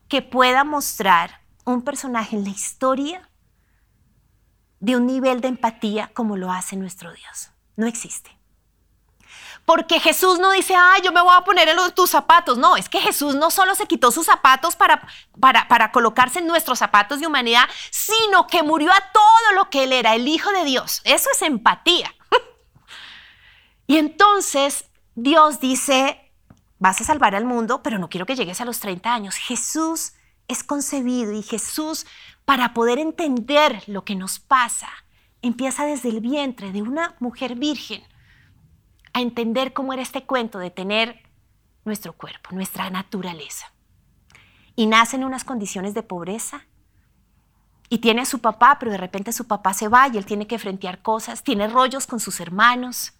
que 0.07 0.21
pueda 0.21 0.65
mostrar 0.65 1.41
un 1.65 1.81
personaje 1.81 2.37
en 2.37 2.45
la 2.45 2.51
historia 2.51 3.31
de 4.81 4.97
un 4.97 5.07
nivel 5.07 5.41
de 5.41 5.49
empatía 5.49 6.11
como 6.13 6.37
lo 6.37 6.53
hace 6.53 6.77
nuestro 6.77 7.11
Dios. 7.15 7.53
No 7.77 7.87
existe. 7.87 8.40
Porque 9.65 10.01
Jesús 10.01 10.39
no 10.39 10.51
dice, 10.51 10.75
ay, 10.77 11.03
yo 11.03 11.13
me 11.13 11.21
voy 11.21 11.35
a 11.35 11.43
poner 11.43 11.69
en 11.69 11.77
tus 11.95 12.11
zapatos. 12.11 12.59
No, 12.59 12.77
es 12.77 12.89
que 12.89 13.01
Jesús 13.01 13.35
no 13.35 13.51
solo 13.51 13.75
se 13.75 13.87
quitó 13.87 14.11
sus 14.11 14.27
zapatos 14.27 14.75
para, 14.75 15.07
para, 15.39 15.93
colocarse 15.93 16.41
en 16.41 16.47
nuestros 16.47 16.79
zapatos 16.79 17.21
de 17.21 17.27
humanidad, 17.27 17.69
sino 17.91 18.47
que 18.47 18.63
murió 18.63 18.91
a 18.91 19.13
todo 19.13 19.55
lo 19.55 19.71
que 19.71 19.85
él 19.85 19.93
era, 19.93 20.15
el 20.15 20.27
Hijo 20.27 20.51
de 20.51 20.65
Dios. 20.65 21.01
Eso 21.05 21.29
es 21.33 21.43
empatía. 21.43 22.15
Y 23.87 23.99
entonces 23.99 24.85
Dios 25.17 25.59
dice, 25.59 26.33
vas 26.79 27.01
a 27.01 27.05
salvar 27.05 27.35
al 27.35 27.45
mundo, 27.45 27.83
pero 27.83 27.99
no 27.99 28.09
quiero 28.09 28.25
que 28.25 28.37
llegues 28.37 28.61
a 28.61 28.65
los 28.65 28.79
30 28.79 29.13
años. 29.13 29.35
Jesús 29.35 30.13
es 30.47 30.63
concebido 30.63 31.33
y 31.33 31.43
Jesús, 31.43 32.07
para 32.45 32.73
poder 32.73 32.99
entender 32.99 33.83
lo 33.87 34.05
que 34.05 34.15
nos 34.15 34.39
pasa, 34.39 34.89
empieza 35.43 35.85
desde 35.87 36.09
el 36.09 36.21
vientre 36.21 36.73
de 36.73 36.83
una 36.83 37.17
mujer 37.19 37.57
virgen 37.57 38.05
a 39.13 39.21
entender 39.21 39.73
cómo 39.73 39.93
era 39.93 40.03
este 40.03 40.25
cuento 40.25 40.59
de 40.59 40.71
tener 40.71 41.23
nuestro 41.85 42.13
cuerpo, 42.13 42.51
nuestra 42.53 42.91
naturaleza. 42.91 43.73
Y 44.77 44.87
nace 44.87 45.17
en 45.17 45.25
unas 45.25 45.45
condiciones 45.45 45.95
de 45.95 46.03
pobreza. 46.03 46.67
Y 47.89 47.99
tiene 47.99 48.23
a 48.23 48.27
su 48.27 48.39
papá, 48.39 48.79
pero 48.79 48.93
de 48.93 48.99
repente 48.99 49.33
su 49.33 49.47
papá 49.49 49.75
se 49.75 49.89
va 49.89 50.07
y 50.09 50.17
él 50.17 50.25
tiene 50.25 50.47
que 50.47 50.59
frentear 50.59 51.03
cosas, 51.03 51.43
tiene 51.43 51.67
rollos 51.67 52.07
con 52.07 52.21
sus 52.21 52.39
hermanos, 52.39 53.15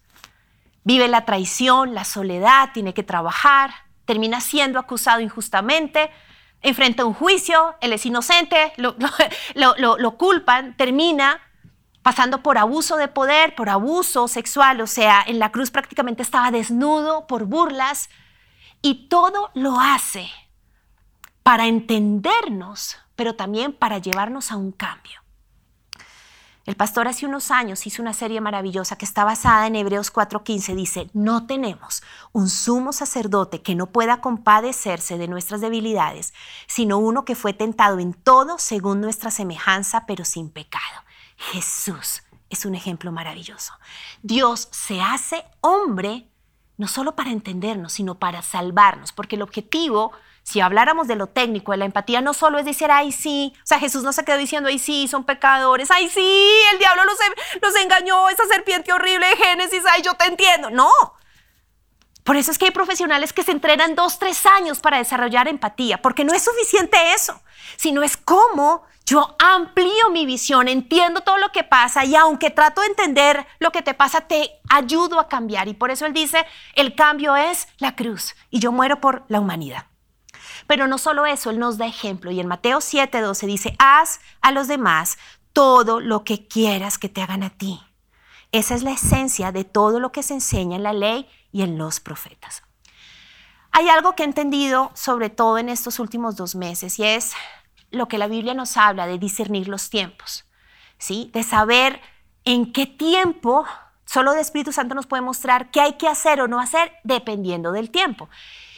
vive 0.85 1.09
la 1.09 1.25
traición, 1.25 1.93
la 1.93 2.05
soledad, 2.05 2.69
tiene 2.73 2.93
que 2.93 3.03
trabajar, 3.03 3.71
termina 4.05 4.39
siendo 4.39 4.79
acusado 4.79 5.19
injustamente, 5.19 6.09
enfrenta 6.61 7.03
un 7.03 7.13
juicio, 7.13 7.75
él 7.81 7.91
es 7.91 8.05
inocente, 8.05 8.71
lo, 8.77 8.95
lo 9.97 10.17
culpan, 10.17 10.77
termina 10.77 11.41
pasando 12.03 12.41
por 12.41 12.57
abuso 12.57 12.97
de 12.97 13.07
poder, 13.07 13.55
por 13.55 13.69
abuso 13.69 14.27
sexual, 14.27 14.81
o 14.81 14.87
sea, 14.87 15.23
en 15.25 15.39
la 15.39 15.51
cruz 15.51 15.71
prácticamente 15.71 16.23
estaba 16.23 16.51
desnudo 16.51 17.27
por 17.27 17.45
burlas, 17.45 18.09
y 18.81 19.07
todo 19.07 19.51
lo 19.53 19.79
hace 19.79 20.29
para 21.43 21.67
entendernos, 21.67 22.97
pero 23.15 23.35
también 23.35 23.73
para 23.73 23.99
llevarnos 23.99 24.51
a 24.51 24.57
un 24.57 24.71
cambio. 24.71 25.21
El 26.65 26.75
pastor 26.75 27.07
hace 27.07 27.25
unos 27.25 27.49
años 27.49 27.87
hizo 27.87 28.03
una 28.03 28.13
serie 28.13 28.39
maravillosa 28.39 28.95
que 28.95 29.05
está 29.05 29.23
basada 29.23 29.65
en 29.65 29.75
Hebreos 29.75 30.13
4:15. 30.13 30.75
Dice, 30.75 31.09
no 31.13 31.47
tenemos 31.47 32.03
un 32.33 32.49
sumo 32.49 32.93
sacerdote 32.93 33.63
que 33.63 33.73
no 33.73 33.87
pueda 33.87 34.21
compadecerse 34.21 35.17
de 35.17 35.27
nuestras 35.27 35.61
debilidades, 35.61 36.33
sino 36.67 36.99
uno 36.99 37.25
que 37.25 37.35
fue 37.35 37.53
tentado 37.53 37.97
en 37.97 38.13
todo 38.13 38.59
según 38.59 39.01
nuestra 39.01 39.31
semejanza, 39.31 40.05
pero 40.05 40.23
sin 40.23 40.51
pecado. 40.51 41.01
Jesús 41.51 42.23
es 42.49 42.65
un 42.65 42.75
ejemplo 42.75 43.11
maravilloso. 43.11 43.73
Dios 44.21 44.67
se 44.71 45.01
hace 45.01 45.43
hombre 45.61 46.27
no 46.77 46.87
solo 46.87 47.15
para 47.15 47.29
entendernos, 47.29 47.93
sino 47.93 48.15
para 48.15 48.41
salvarnos, 48.41 49.11
porque 49.11 49.35
el 49.35 49.43
objetivo, 49.43 50.13
si 50.41 50.61
habláramos 50.61 51.07
de 51.07 51.15
lo 51.15 51.27
técnico, 51.27 51.71
de 51.71 51.77
la 51.77 51.85
empatía, 51.85 52.21
no 52.21 52.33
solo 52.33 52.57
es 52.57 52.65
decir, 52.65 52.89
ay, 52.89 53.11
sí, 53.11 53.53
o 53.57 53.65
sea, 53.65 53.79
Jesús 53.79 54.03
no 54.03 54.13
se 54.13 54.25
quedó 54.25 54.37
diciendo, 54.37 54.67
ay, 54.67 54.79
sí, 54.79 55.07
son 55.07 55.23
pecadores, 55.23 55.91
ay, 55.91 56.09
sí, 56.09 56.49
el 56.71 56.79
diablo 56.79 57.03
los, 57.05 57.17
los 57.61 57.75
engañó, 57.75 58.29
esa 58.29 58.45
serpiente 58.45 58.91
horrible 58.91 59.27
de 59.27 59.37
Génesis, 59.37 59.83
ay, 59.93 60.01
yo 60.01 60.15
te 60.15 60.25
entiendo. 60.25 60.71
No. 60.71 60.89
Por 62.23 62.35
eso 62.35 62.51
es 62.51 62.57
que 62.57 62.65
hay 62.65 62.71
profesionales 62.71 63.33
que 63.33 63.43
se 63.43 63.51
entrenan 63.51 63.95
dos, 63.95 64.19
tres 64.19 64.45
años 64.45 64.79
para 64.79 64.97
desarrollar 64.97 65.47
empatía, 65.47 66.01
porque 66.01 66.23
no 66.23 66.33
es 66.33 66.43
suficiente 66.43 66.97
eso, 67.13 67.41
sino 67.77 68.03
es 68.03 68.15
cómo 68.15 68.83
yo 69.05 69.35
amplío 69.39 70.09
mi 70.11 70.25
visión, 70.25 70.67
entiendo 70.67 71.21
todo 71.21 71.37
lo 71.37 71.51
que 71.51 71.63
pasa 71.63 72.05
y 72.05 72.15
aunque 72.15 72.49
trato 72.49 72.81
de 72.81 72.87
entender 72.87 73.45
lo 73.59 73.71
que 73.71 73.81
te 73.81 73.93
pasa, 73.93 74.21
te 74.21 74.51
ayudo 74.69 75.19
a 75.19 75.27
cambiar. 75.27 75.67
Y 75.67 75.73
por 75.73 75.91
eso 75.91 76.05
él 76.05 76.13
dice, 76.13 76.45
el 76.75 76.95
cambio 76.95 77.35
es 77.35 77.67
la 77.77 77.95
cruz 77.95 78.35
y 78.49 78.59
yo 78.59 78.71
muero 78.71 79.01
por 79.01 79.25
la 79.27 79.39
humanidad. 79.39 79.87
Pero 80.67 80.87
no 80.87 80.97
solo 80.97 81.25
eso, 81.25 81.49
él 81.49 81.59
nos 81.59 81.77
da 81.77 81.87
ejemplo 81.87 82.31
y 82.31 82.39
en 82.39 82.47
Mateo 82.47 82.77
7:12 82.79 83.47
dice, 83.47 83.75
haz 83.79 84.21
a 84.41 84.51
los 84.51 84.67
demás 84.67 85.17
todo 85.51 85.99
lo 85.99 86.23
que 86.23 86.47
quieras 86.47 86.97
que 86.97 87.09
te 87.09 87.21
hagan 87.21 87.43
a 87.43 87.49
ti. 87.49 87.81
Esa 88.51 88.75
es 88.75 88.83
la 88.83 88.91
esencia 88.91 89.51
de 89.51 89.63
todo 89.63 89.99
lo 89.99 90.11
que 90.11 90.23
se 90.23 90.33
enseña 90.33 90.75
en 90.75 90.83
la 90.83 90.93
ley 90.93 91.29
y 91.51 91.61
en 91.61 91.77
los 91.77 91.99
profetas. 91.99 92.63
Hay 93.71 93.87
algo 93.87 94.15
que 94.15 94.23
he 94.23 94.25
entendido 94.25 94.91
sobre 94.93 95.29
todo 95.29 95.57
en 95.57 95.69
estos 95.69 95.99
últimos 95.99 96.35
dos 96.35 96.55
meses 96.55 96.99
y 96.99 97.03
es 97.03 97.33
lo 97.89 98.07
que 98.07 98.17
la 98.17 98.27
Biblia 98.27 98.53
nos 98.53 98.75
habla 98.75 99.07
de 99.07 99.17
discernir 99.17 99.67
los 99.69 99.89
tiempos, 99.89 100.45
¿sí? 100.97 101.29
De 101.33 101.43
saber 101.43 102.01
en 102.43 102.73
qué 102.73 102.85
tiempo 102.85 103.65
solo 104.05 104.33
el 104.33 104.39
Espíritu 104.39 104.73
Santo 104.73 104.95
nos 104.95 105.07
puede 105.07 105.21
mostrar 105.21 105.71
qué 105.71 105.79
hay 105.79 105.93
que 105.93 106.09
hacer 106.09 106.41
o 106.41 106.47
no 106.49 106.59
hacer 106.59 106.91
dependiendo 107.03 107.71
del 107.71 107.91
tiempo. 107.91 108.29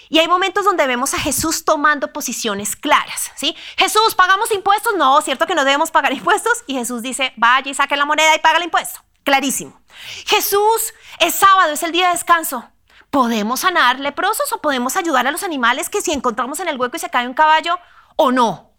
Y 0.10 0.20
hay 0.20 0.28
momentos 0.28 0.64
donde 0.64 0.86
vemos 0.86 1.16
a 1.16 1.20
Jesús 1.20 1.66
tomando 1.66 2.14
posiciones 2.14 2.76
claras, 2.76 3.32
¿sí? 3.36 3.56
Jesús, 3.78 4.14
¿pagamos 4.14 4.52
impuestos? 4.52 4.94
No, 4.96 5.20
cierto 5.22 5.48
que 5.48 5.56
no 5.56 5.66
debemos 5.66 5.90
pagar 5.90 6.14
impuestos. 6.14 6.64
Y 6.68 6.76
Jesús 6.76 7.02
dice, 7.02 7.34
vaya 7.36 7.72
y 7.72 7.74
saque 7.74 7.96
la 7.96 8.06
moneda 8.06 8.36
y 8.36 8.40
paga 8.40 8.58
el 8.58 8.66
impuesto. 8.66 9.00
Clarísimo. 9.24 9.80
Jesús, 10.26 10.94
es 11.20 11.36
sábado, 11.36 11.74
es 11.74 11.84
el 11.84 11.92
día 11.92 12.08
de 12.08 12.14
descanso. 12.14 12.70
¿Podemos 13.10 13.62
sanar 13.62 14.00
leprosos 14.00 14.52
o 14.54 14.62
podemos 14.62 14.98
ayudar 14.98 15.28
a 15.28 15.32
los 15.32 15.44
animales 15.44 15.90
que 15.90 16.02
si 16.02 16.12
encontramos 16.12 16.60
en 16.60 16.68
el 16.68 16.80
hueco 16.80 16.98
y 16.98 17.00
se 17.00 17.10
cae 17.10 17.28
un 17.28 17.34
caballo 17.34 17.78
o 18.16 18.32
no? 18.32 18.73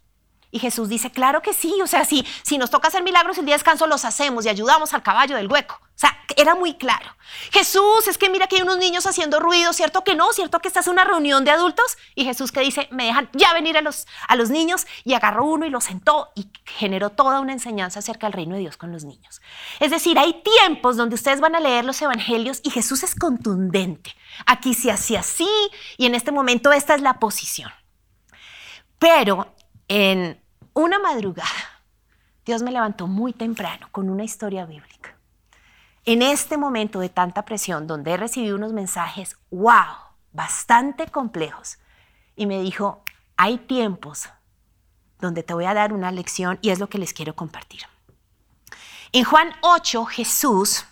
Y 0.55 0.61
Jesús 0.61 0.89
dice, 0.89 1.11
claro 1.11 1.43
que 1.43 1.53
sí, 1.53 1.75
o 1.83 1.87
sea, 1.89 2.05
si, 2.05 2.25
si 2.45 2.59
nos 2.59 2.71
toca 2.71 2.87
hacer 2.87 3.03
milagros 3.03 3.37
el 3.39 3.45
día 3.45 3.55
de 3.55 3.59
descanso, 3.59 3.89
los 3.89 4.05
hacemos 4.05 4.47
y 4.47 4.49
ayudamos 4.49 4.95
al 4.95 5.03
caballo 5.03 5.35
del 5.35 5.51
hueco. 5.51 5.81
O 5.83 5.99
sea, 5.99 6.17
era 6.37 6.55
muy 6.55 6.75
claro. 6.75 7.11
Jesús, 7.51 8.07
es 8.07 8.19
que 8.19 8.31
mira 8.31 8.47
que 8.47 8.55
hay 8.55 8.63
unos 8.63 8.79
niños 8.79 9.05
haciendo 9.05 9.41
ruido, 9.41 9.73
¿cierto 9.73 10.05
que 10.05 10.15
no? 10.15 10.33
¿Cierto 10.33 10.61
que 10.61 10.69
esta 10.69 10.79
es 10.79 10.87
una 10.87 11.03
reunión 11.03 11.45
de 11.45 11.51
adultos? 11.51 11.99
Y 12.15 12.25
Jesús 12.25 12.53
que 12.53 12.61
dice, 12.61 12.87
me 12.93 13.07
dejan 13.07 13.29
ya 13.33 13.53
venir 13.53 13.77
a 13.77 13.81
los, 13.81 14.07
a 14.29 14.37
los 14.37 14.49
niños 14.49 14.87
y 15.03 15.15
agarró 15.15 15.45
uno 15.45 15.67
y 15.67 15.71
lo 15.71 15.81
sentó 15.81 16.31
y 16.37 16.47
generó 16.65 17.11
toda 17.11 17.41
una 17.41 17.53
enseñanza 17.53 17.99
acerca 17.99 18.29
del 18.29 18.35
reino 18.35 18.55
de 18.55 18.61
Dios 18.61 18.77
con 18.77 18.93
los 18.93 19.03
niños. 19.03 19.43
Es 19.81 19.91
decir, 19.91 20.21
hay 20.21 20.41
tiempos 20.45 20.97
donde 20.97 21.17
ustedes 21.17 21.41
van 21.41 21.57
a 21.57 21.61
leer 21.61 21.85
los 21.85 22.01
evangelios 22.01 22.61
y 22.63 22.71
Jesús 22.71 23.03
es 23.03 23.17
contundente. 23.17 24.15
Aquí 24.47 24.73
se 24.73 24.93
hace 24.93 25.19
así 25.19 25.51
y 25.97 26.07
en 26.07 26.15
este 26.15 26.31
momento 26.31 26.71
esta 26.71 26.95
es 26.95 27.01
la 27.01 27.19
posición. 27.19 27.73
Pero 29.01 29.53
en 29.89 30.44
una 30.75 30.99
madrugada, 30.99 31.49
Dios 32.45 32.63
me 32.63 32.73
levantó 32.73 33.07
muy 33.07 33.33
temprano 33.33 33.89
con 33.93 34.11
una 34.11 34.25
historia 34.25 34.67
bíblica. 34.67 35.17
En 36.05 36.21
este 36.21 36.59
momento 36.59 37.01
de 37.01 37.09
tanta 37.09 37.45
presión, 37.45 37.87
donde 37.87 38.11
he 38.11 38.17
recibido 38.17 38.57
unos 38.57 38.73
mensajes, 38.73 39.39
wow, 39.51 39.95
bastante 40.33 41.07
complejos, 41.07 41.79
y 42.37 42.47
me 42.47 42.61
dijo, 42.61 43.03
hay 43.37 43.57
tiempos 43.57 44.29
donde 45.21 45.43
te 45.43 45.55
voy 45.55 45.65
a 45.65 45.75
dar 45.75 45.93
una 45.93 46.11
lección 46.13 46.59
y 46.61 46.71
es 46.71 46.81
lo 46.81 46.89
que 46.89 46.99
les 46.99 47.15
quiero 47.15 47.35
compartir. 47.35 47.83
En 49.13 49.25
Juan 49.25 49.53
8, 49.63 50.05
Jesús 50.07 50.85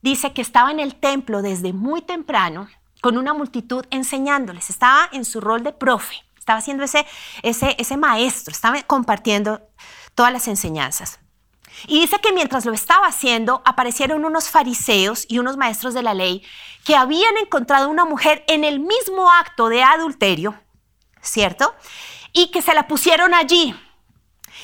dice 0.00 0.32
que 0.32 0.40
estaba 0.40 0.70
en 0.70 0.80
el 0.80 0.94
templo 0.96 1.42
desde 1.42 1.74
muy 1.74 2.00
temprano 2.00 2.68
con 3.02 3.18
una 3.18 3.34
multitud 3.34 3.84
enseñándoles, 3.90 4.70
estaba 4.70 5.08
en 5.12 5.24
su 5.26 5.40
rol 5.40 5.62
de 5.62 5.72
profe 5.72 6.25
estaba 6.46 6.60
haciendo 6.60 6.84
ese, 6.84 7.04
ese, 7.42 7.74
ese 7.76 7.96
maestro, 7.96 8.52
estaba 8.52 8.80
compartiendo 8.84 9.68
todas 10.14 10.32
las 10.32 10.46
enseñanzas. 10.46 11.18
Y 11.88 11.98
dice 12.00 12.20
que 12.20 12.32
mientras 12.32 12.64
lo 12.64 12.72
estaba 12.72 13.08
haciendo, 13.08 13.62
aparecieron 13.64 14.24
unos 14.24 14.48
fariseos 14.48 15.26
y 15.28 15.40
unos 15.40 15.56
maestros 15.56 15.92
de 15.92 16.04
la 16.04 16.14
ley 16.14 16.46
que 16.84 16.94
habían 16.94 17.36
encontrado 17.38 17.88
una 17.88 18.04
mujer 18.04 18.44
en 18.46 18.62
el 18.62 18.78
mismo 18.78 19.28
acto 19.32 19.68
de 19.68 19.82
adulterio, 19.82 20.54
¿cierto? 21.20 21.74
Y 22.32 22.52
que 22.52 22.62
se 22.62 22.74
la 22.74 22.86
pusieron 22.86 23.34
allí. 23.34 23.74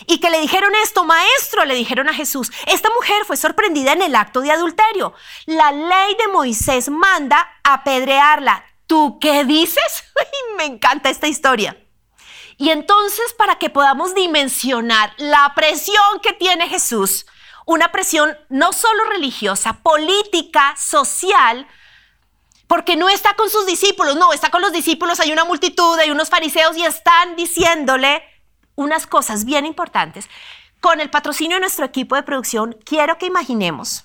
Y 0.07 0.21
que 0.21 0.31
le 0.31 0.41
dijeron 0.41 0.73
esto, 0.85 1.05
maestro, 1.05 1.65
le 1.65 1.75
dijeron 1.75 2.09
a 2.09 2.15
Jesús, 2.15 2.53
esta 2.69 2.91
mujer 2.91 3.25
fue 3.27 3.37
sorprendida 3.37 3.93
en 3.93 4.03
el 4.03 4.15
acto 4.15 4.41
de 4.41 4.53
adulterio. 4.53 5.15
La 5.47 5.73
ley 5.73 6.15
de 6.17 6.29
Moisés 6.29 6.89
manda 6.91 7.61
apedrearla. 7.65 8.65
¿Tú 8.87 9.19
qué 9.21 9.45
dices? 9.45 10.05
me 10.57 10.65
encanta 10.65 11.11
esta 11.11 11.29
historia. 11.29 11.77
Y 12.59 12.71
entonces, 12.71 13.35
para 13.37 13.57
que 13.57 13.71
podamos 13.71 14.15
dimensionar 14.15 15.15
la 15.17 15.53
presión 15.55 16.21
que 16.23 16.33
tiene 16.33 16.69
Jesús, 16.69 17.27
una 17.67 17.91
presión 17.91 18.37
no 18.49 18.73
solo 18.73 19.05
religiosa, 19.07 19.83
política, 19.83 20.75
social, 20.77 21.67
porque 22.67 22.97
no 22.97 23.09
está 23.09 23.35
con 23.35 23.51
sus 23.51 23.67
discípulos, 23.67 24.17
no, 24.17 24.33
está 24.33 24.51
con 24.51 24.63
los 24.63 24.73
discípulos, 24.73 25.21
hay 25.21 25.33
una 25.33 25.45
multitud, 25.45 25.99
hay 25.99 26.11
unos 26.11 26.31
fariseos 26.31 26.77
y 26.77 26.85
están 26.85 27.37
diciéndole 27.37 28.23
unas 28.75 29.07
cosas 29.07 29.45
bien 29.45 29.67
importantes. 29.67 30.29
Con 30.81 31.01
el 31.01 31.11
patrocinio 31.11 31.57
de 31.57 31.61
nuestro 31.61 31.85
equipo 31.85 32.17
de 32.17 32.23
producción, 32.23 32.77
quiero 32.85 33.19
que 33.19 33.27
imaginemos 33.27 34.05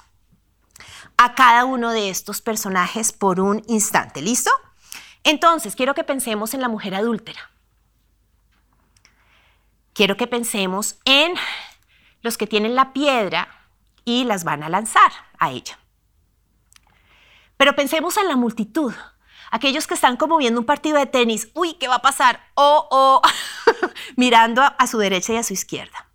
a 1.18 1.34
cada 1.34 1.66
uno 1.66 1.92
de 1.92 2.10
estos 2.10 2.42
personajes 2.42 3.12
por 3.12 3.40
un 3.40 3.63
instante. 3.68 4.22
¿Listo? 4.22 4.52
Entonces, 5.28 5.76
quiero 5.76 5.94
que 5.94 6.06
pensemos 6.06 6.54
en 6.54 6.62
la 6.62 6.70
mujer 6.70 6.96
adúltera. 6.96 7.52
Quiero 9.92 10.16
que 10.16 10.26
pensemos 10.26 11.00
en 11.04 11.34
los 12.22 12.38
que 12.38 12.48
tienen 12.48 12.76
la 12.76 12.94
piedra 12.94 13.50
y 14.06 14.24
las 14.24 14.46
van 14.46 14.63
a 14.63 14.70
lanzar 14.70 15.12
a 15.38 15.52
ella. 15.52 15.80
Pero 17.58 17.76
pensemos 17.76 18.16
en 18.16 18.30
la 18.30 18.38
multitud, 18.38 18.94
aquellos 19.52 19.86
que 19.86 19.96
están 19.96 20.16
como 20.16 20.38
viendo 20.38 20.62
un 20.62 20.66
partido 20.66 20.98
de 20.98 21.08
tenis, 21.08 21.50
uy, 21.56 21.74
¿qué 21.74 21.90
va 21.90 21.96
a 21.96 22.02
pasar? 22.02 22.40
Oh, 22.54 22.88
oh, 22.90 23.22
mirando 24.16 24.62
a 24.62 24.88
su 24.88 24.98
derecha 24.98 25.34
y 25.34 25.36
a 25.36 25.44
su 25.44 25.52
izquierda. 25.52 26.08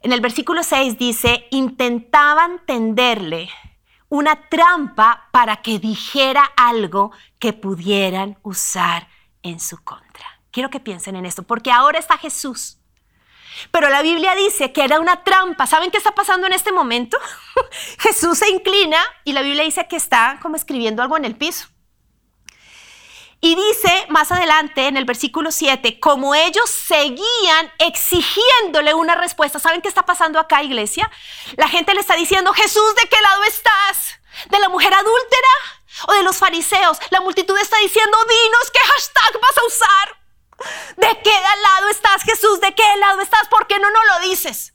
En 0.00 0.12
el 0.12 0.22
versículo 0.22 0.62
6 0.62 0.96
dice, 0.96 1.48
intentaban 1.50 2.64
tenderle 2.64 3.50
una 4.08 4.48
trampa 4.48 5.28
para 5.32 5.56
que 5.56 5.78
dijera 5.78 6.44
algo 6.56 7.12
que 7.38 7.52
pudieran 7.52 8.38
usar 8.42 9.08
en 9.42 9.60
su 9.60 9.82
contra. 9.82 10.26
Quiero 10.50 10.70
que 10.70 10.80
piensen 10.80 11.16
en 11.16 11.26
esto, 11.26 11.42
porque 11.42 11.70
ahora 11.70 11.98
está 11.98 12.16
Jesús. 12.16 12.78
Pero 13.70 13.88
la 13.88 14.02
Biblia 14.02 14.34
dice 14.34 14.72
que 14.72 14.84
era 14.84 15.00
una 15.00 15.24
trampa. 15.24 15.66
¿Saben 15.66 15.90
qué 15.90 15.98
está 15.98 16.14
pasando 16.14 16.46
en 16.46 16.52
este 16.52 16.72
momento? 16.72 17.18
Jesús 17.98 18.38
se 18.38 18.50
inclina 18.50 18.98
y 19.24 19.32
la 19.32 19.42
Biblia 19.42 19.64
dice 19.64 19.86
que 19.88 19.96
está 19.96 20.38
como 20.42 20.56
escribiendo 20.56 21.02
algo 21.02 21.16
en 21.16 21.24
el 21.24 21.36
piso. 21.36 21.68
Y 23.40 23.54
dice 23.54 24.06
más 24.08 24.32
adelante 24.32 24.86
en 24.86 24.96
el 24.96 25.04
versículo 25.04 25.52
7, 25.52 26.00
como 26.00 26.34
ellos 26.34 26.70
seguían 26.70 27.72
exigiéndole 27.78 28.94
una 28.94 29.14
respuesta, 29.14 29.58
¿saben 29.58 29.82
qué 29.82 29.88
está 29.88 30.04
pasando 30.04 30.40
acá, 30.40 30.62
iglesia? 30.62 31.10
La 31.56 31.68
gente 31.68 31.94
le 31.94 32.00
está 32.00 32.14
diciendo, 32.14 32.52
Jesús, 32.52 32.94
¿de 32.94 33.08
qué 33.08 33.20
lado 33.20 33.42
estás? 33.44 34.20
¿De 34.50 34.58
la 34.58 34.68
mujer 34.68 34.92
adúltera 34.92 35.48
o 36.08 36.12
de 36.14 36.22
los 36.22 36.38
fariseos? 36.38 36.98
La 37.10 37.20
multitud 37.20 37.56
está 37.58 37.76
diciendo, 37.78 38.16
dinos 38.28 38.70
qué 38.72 38.80
hashtag 38.80 39.40
vas 39.40 39.58
a 39.58 39.66
usar. 39.66 40.26
¿De 40.96 41.22
qué 41.22 41.34
lado 41.62 41.88
estás, 41.90 42.22
Jesús? 42.22 42.60
¿De 42.60 42.74
qué 42.74 42.96
lado 42.98 43.20
estás? 43.20 43.48
¿Por 43.48 43.66
qué 43.66 43.78
no 43.78 43.90
nos 43.90 44.02
lo 44.06 44.28
dices? 44.28 44.72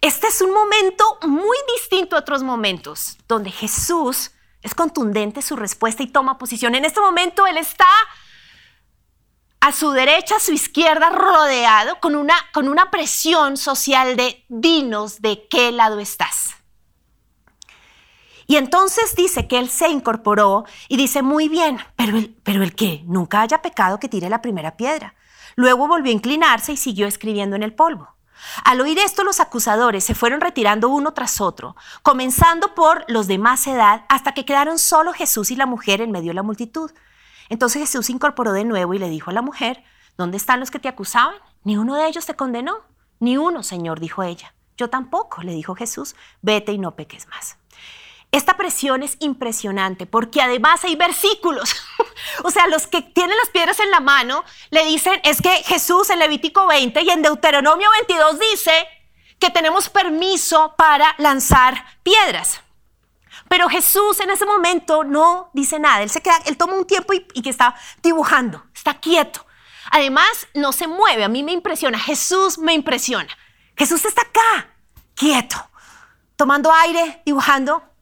Este 0.00 0.26
es 0.26 0.42
un 0.42 0.52
momento 0.52 1.18
muy 1.22 1.56
distinto 1.76 2.16
a 2.16 2.18
otros 2.18 2.42
momentos, 2.42 3.16
donde 3.26 3.50
Jesús 3.50 4.32
es 4.64 4.74
contundente 4.74 5.42
su 5.42 5.54
respuesta 5.54 6.02
y 6.02 6.08
toma 6.08 6.38
posición. 6.38 6.74
En 6.74 6.84
este 6.84 7.00
momento 7.00 7.46
Él 7.46 7.58
está 7.58 7.86
a 9.60 9.72
su 9.72 9.92
derecha, 9.92 10.36
a 10.36 10.40
su 10.40 10.52
izquierda, 10.52 11.10
rodeado 11.10 12.00
con 12.00 12.16
una, 12.16 12.34
con 12.52 12.68
una 12.68 12.90
presión 12.90 13.56
social 13.56 14.16
de 14.16 14.44
dinos 14.48 15.22
de 15.22 15.46
qué 15.48 15.70
lado 15.70 16.00
estás. 16.00 16.54
Y 18.46 18.56
entonces 18.56 19.14
dice 19.16 19.48
que 19.48 19.58
él 19.58 19.70
se 19.70 19.88
incorporó 19.88 20.64
y 20.88 20.98
dice, 20.98 21.22
muy 21.22 21.48
bien, 21.48 21.78
pero 21.96 22.18
el, 22.18 22.36
pero 22.42 22.62
el 22.62 22.74
que 22.74 23.02
nunca 23.06 23.40
haya 23.40 23.62
pecado 23.62 23.98
que 23.98 24.08
tire 24.08 24.28
la 24.28 24.42
primera 24.42 24.76
piedra. 24.76 25.14
Luego 25.56 25.88
volvió 25.88 26.10
a 26.10 26.14
inclinarse 26.14 26.72
y 26.72 26.76
siguió 26.76 27.06
escribiendo 27.06 27.56
en 27.56 27.62
el 27.62 27.74
polvo. 27.74 28.13
Al 28.64 28.80
oír 28.80 28.98
esto, 28.98 29.24
los 29.24 29.40
acusadores 29.40 30.04
se 30.04 30.14
fueron 30.14 30.40
retirando 30.40 30.88
uno 30.88 31.12
tras 31.12 31.40
otro, 31.40 31.76
comenzando 32.02 32.74
por 32.74 33.04
los 33.08 33.26
de 33.26 33.38
más 33.38 33.66
edad, 33.66 34.04
hasta 34.08 34.32
que 34.32 34.44
quedaron 34.44 34.78
solo 34.78 35.12
Jesús 35.12 35.50
y 35.50 35.56
la 35.56 35.66
mujer 35.66 36.00
en 36.00 36.10
medio 36.10 36.30
de 36.30 36.34
la 36.34 36.42
multitud. 36.42 36.90
Entonces 37.48 37.82
Jesús 37.82 38.06
se 38.06 38.12
incorporó 38.12 38.52
de 38.52 38.64
nuevo 38.64 38.94
y 38.94 38.98
le 38.98 39.08
dijo 39.08 39.30
a 39.30 39.34
la 39.34 39.42
mujer, 39.42 39.82
¿dónde 40.16 40.36
están 40.36 40.60
los 40.60 40.70
que 40.70 40.78
te 40.78 40.88
acusaban? 40.88 41.34
Ni 41.62 41.76
uno 41.76 41.94
de 41.94 42.06
ellos 42.06 42.26
te 42.26 42.36
condenó. 42.36 42.82
Ni 43.20 43.36
uno, 43.36 43.62
Señor, 43.62 44.00
dijo 44.00 44.22
ella. 44.22 44.54
Yo 44.76 44.90
tampoco, 44.90 45.42
le 45.42 45.52
dijo 45.52 45.74
Jesús, 45.74 46.16
vete 46.42 46.72
y 46.72 46.78
no 46.78 46.96
peques 46.96 47.28
más. 47.28 47.56
Esta 48.34 48.56
presión 48.56 49.04
es 49.04 49.16
impresionante 49.20 50.06
porque 50.06 50.42
además 50.42 50.82
hay 50.82 50.96
versículos. 50.96 51.72
o 52.42 52.50
sea, 52.50 52.66
los 52.66 52.88
que 52.88 53.00
tienen 53.00 53.36
las 53.38 53.50
piedras 53.50 53.78
en 53.78 53.92
la 53.92 54.00
mano 54.00 54.42
le 54.70 54.84
dicen, 54.84 55.20
es 55.22 55.40
que 55.40 55.62
Jesús 55.62 56.10
en 56.10 56.18
Levítico 56.18 56.66
20 56.66 57.00
y 57.00 57.10
en 57.10 57.22
Deuteronomio 57.22 57.88
22 57.92 58.40
dice 58.40 58.88
que 59.38 59.50
tenemos 59.50 59.88
permiso 59.88 60.74
para 60.76 61.14
lanzar 61.18 61.86
piedras. 62.02 62.60
Pero 63.48 63.68
Jesús 63.68 64.18
en 64.18 64.30
ese 64.30 64.46
momento 64.46 65.04
no 65.04 65.50
dice 65.52 65.78
nada. 65.78 66.02
Él 66.02 66.10
se 66.10 66.20
queda, 66.20 66.40
él 66.46 66.56
toma 66.56 66.74
un 66.74 66.88
tiempo 66.88 67.12
y, 67.12 67.20
que 67.20 67.50
está 67.50 67.76
dibujando, 68.02 68.64
está 68.74 68.94
quieto. 68.94 69.46
Además, 69.92 70.48
no 70.54 70.72
se 70.72 70.88
mueve. 70.88 71.22
A 71.22 71.28
mí 71.28 71.44
me 71.44 71.52
impresiona. 71.52 72.00
Jesús 72.00 72.58
me 72.58 72.74
impresiona. 72.74 73.28
Jesús 73.76 74.04
está 74.04 74.22
acá, 74.22 74.74
quieto, 75.14 75.70
tomando 76.34 76.72
aire, 76.72 77.22
dibujando. 77.24 77.93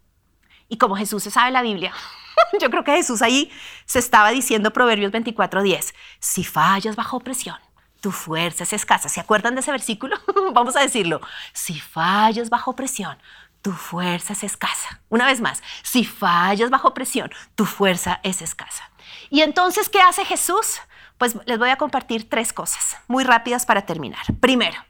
Y 0.72 0.78
como 0.78 0.96
Jesús 0.96 1.22
se 1.22 1.30
sabe 1.30 1.50
la 1.50 1.60
Biblia, 1.60 1.92
yo 2.58 2.70
creo 2.70 2.82
que 2.82 2.92
Jesús 2.92 3.20
ahí 3.20 3.52
se 3.84 3.98
estaba 3.98 4.30
diciendo 4.30 4.72
Proverbios 4.72 5.12
24:10, 5.12 5.92
si 6.18 6.44
fallas 6.44 6.96
bajo 6.96 7.20
presión, 7.20 7.58
tu 8.00 8.10
fuerza 8.10 8.64
es 8.64 8.72
escasa. 8.72 9.10
¿Se 9.10 9.20
acuerdan 9.20 9.54
de 9.54 9.60
ese 9.60 9.70
versículo? 9.70 10.16
Vamos 10.54 10.74
a 10.76 10.80
decirlo. 10.80 11.20
Si 11.52 11.78
fallas 11.78 12.48
bajo 12.48 12.74
presión, 12.74 13.18
tu 13.60 13.72
fuerza 13.72 14.32
es 14.32 14.44
escasa. 14.44 15.02
Una 15.10 15.26
vez 15.26 15.42
más, 15.42 15.62
si 15.82 16.06
fallas 16.06 16.70
bajo 16.70 16.94
presión, 16.94 17.30
tu 17.54 17.66
fuerza 17.66 18.20
es 18.22 18.40
escasa. 18.40 18.90
Y 19.28 19.42
entonces, 19.42 19.90
¿qué 19.90 20.00
hace 20.00 20.24
Jesús? 20.24 20.80
Pues 21.18 21.36
les 21.44 21.58
voy 21.58 21.68
a 21.68 21.76
compartir 21.76 22.30
tres 22.30 22.54
cosas 22.54 22.96
muy 23.08 23.24
rápidas 23.24 23.66
para 23.66 23.84
terminar. 23.84 24.24
Primero, 24.40 24.82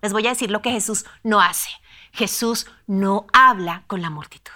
les 0.00 0.12
voy 0.12 0.28
a 0.28 0.30
decir 0.30 0.52
lo 0.52 0.62
que 0.62 0.70
Jesús 0.70 1.06
no 1.24 1.40
hace. 1.40 1.70
Jesús 2.12 2.68
no 2.86 3.26
habla 3.32 3.82
con 3.88 4.00
la 4.00 4.10
multitud 4.10 4.52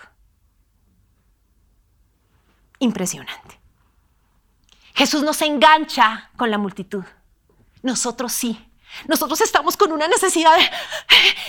impresionante. 2.83 3.61
Jesús 4.95 5.23
no 5.23 5.33
se 5.33 5.47
engancha 5.47 6.31
con 6.37 6.51
la 6.51 6.59
multitud. 6.59 7.05
Nosotros 7.83 8.33
sí. 8.33 8.69
Nosotros 9.07 9.41
estamos 9.41 9.77
con 9.77 9.91
una 9.91 10.07
necesidad 10.07 10.55
de... 10.57 10.71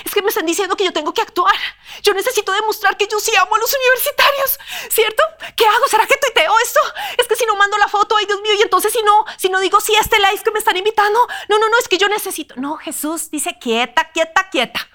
Es 0.06 0.14
que 0.14 0.22
me 0.22 0.30
están 0.30 0.46
diciendo 0.46 0.78
que 0.78 0.86
yo 0.86 0.94
tengo 0.94 1.14
que 1.14 1.22
actuar. 1.22 1.56
Yo 2.02 2.14
necesito 2.14 2.54
demostrar 2.54 2.96
que 2.96 3.08
yo 3.08 3.20
sí 3.20 3.32
amo 3.36 3.56
a 3.56 3.60
los 3.60 3.76
universitarios, 3.76 4.60
¿cierto? 4.90 5.24
¿Qué 5.56 5.66
hago? 5.66 5.88
¿Será 5.90 6.06
que 6.08 6.16
tuiteo 6.16 6.54
esto? 6.64 6.80
Es 7.18 7.28
que 7.28 7.36
si 7.36 7.46
no 7.46 7.56
mando 7.56 7.78
la 7.78 7.90
foto, 7.90 8.16
ay 8.16 8.26
Dios 8.26 8.42
mío, 8.42 8.54
y 8.58 8.62
entonces 8.62 8.94
si 8.94 9.02
no, 9.04 9.26
si 9.38 9.50
no 9.50 9.60
digo 9.60 9.82
sí 9.82 9.94
a 9.96 10.00
este 10.00 10.18
live 10.20 10.42
que 10.44 10.52
me 10.52 10.60
están 10.60 10.78
invitando, 10.78 11.20
no, 11.50 11.60
no, 11.60 11.70
no, 11.70 11.78
es 11.80 11.90
que 11.90 11.98
yo 11.98 12.08
necesito. 12.08 12.56
No, 12.56 12.78
Jesús 12.78 13.30
dice 13.30 13.58
quieta, 13.60 14.10
quieta, 14.12 14.50
quieta. 14.50 14.88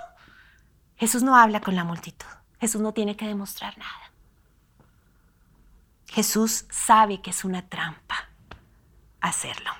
Jesús 0.96 1.24
no 1.24 1.36
habla 1.36 1.60
con 1.60 1.74
la 1.74 1.82
multitud. 1.84 2.26
Jesús 2.60 2.80
no 2.80 2.94
tiene 2.94 3.16
que 3.16 3.26
demostrar 3.26 3.76
nada. 3.78 4.03
Jesús 6.14 6.66
sabe 6.70 7.20
que 7.20 7.30
es 7.30 7.44
una 7.44 7.68
trampa 7.68 8.28
hacerlo. 9.20 9.72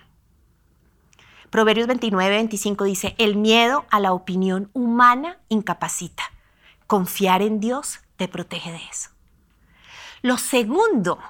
Proverbios 1.49 1.87
29, 1.87 2.35
25 2.35 2.83
dice, 2.83 3.15
el 3.19 3.37
miedo 3.37 3.87
a 3.89 4.01
la 4.01 4.13
opinión 4.13 4.69
humana 4.73 5.39
incapacita. 5.49 6.25
Confiar 6.89 7.41
en 7.41 7.61
Dios 7.61 8.01
te 8.17 8.27
protege 8.27 8.73
de 8.73 8.81
eso. 8.91 9.11
Lo 10.23 10.37
segundo 10.37 11.21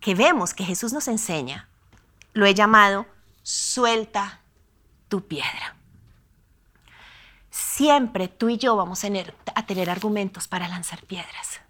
que 0.00 0.14
vemos 0.14 0.54
que 0.54 0.64
Jesús 0.64 0.94
nos 0.94 1.08
enseña, 1.08 1.68
lo 2.32 2.46
he 2.46 2.54
llamado, 2.54 3.04
suelta 3.42 4.40
tu 5.08 5.26
piedra. 5.26 5.76
Siempre 7.50 8.28
tú 8.28 8.48
y 8.48 8.56
yo 8.56 8.76
vamos 8.76 9.00
a 9.00 9.08
tener, 9.08 9.34
a 9.54 9.66
tener 9.66 9.90
argumentos 9.90 10.48
para 10.48 10.68
lanzar 10.68 11.02
piedras 11.02 11.60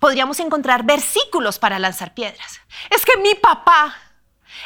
podríamos 0.00 0.40
encontrar 0.40 0.82
versículos 0.82 1.60
para 1.60 1.78
lanzar 1.78 2.14
piedras. 2.14 2.60
Es 2.88 3.04
que 3.04 3.16
mi 3.18 3.34
papá, 3.36 3.94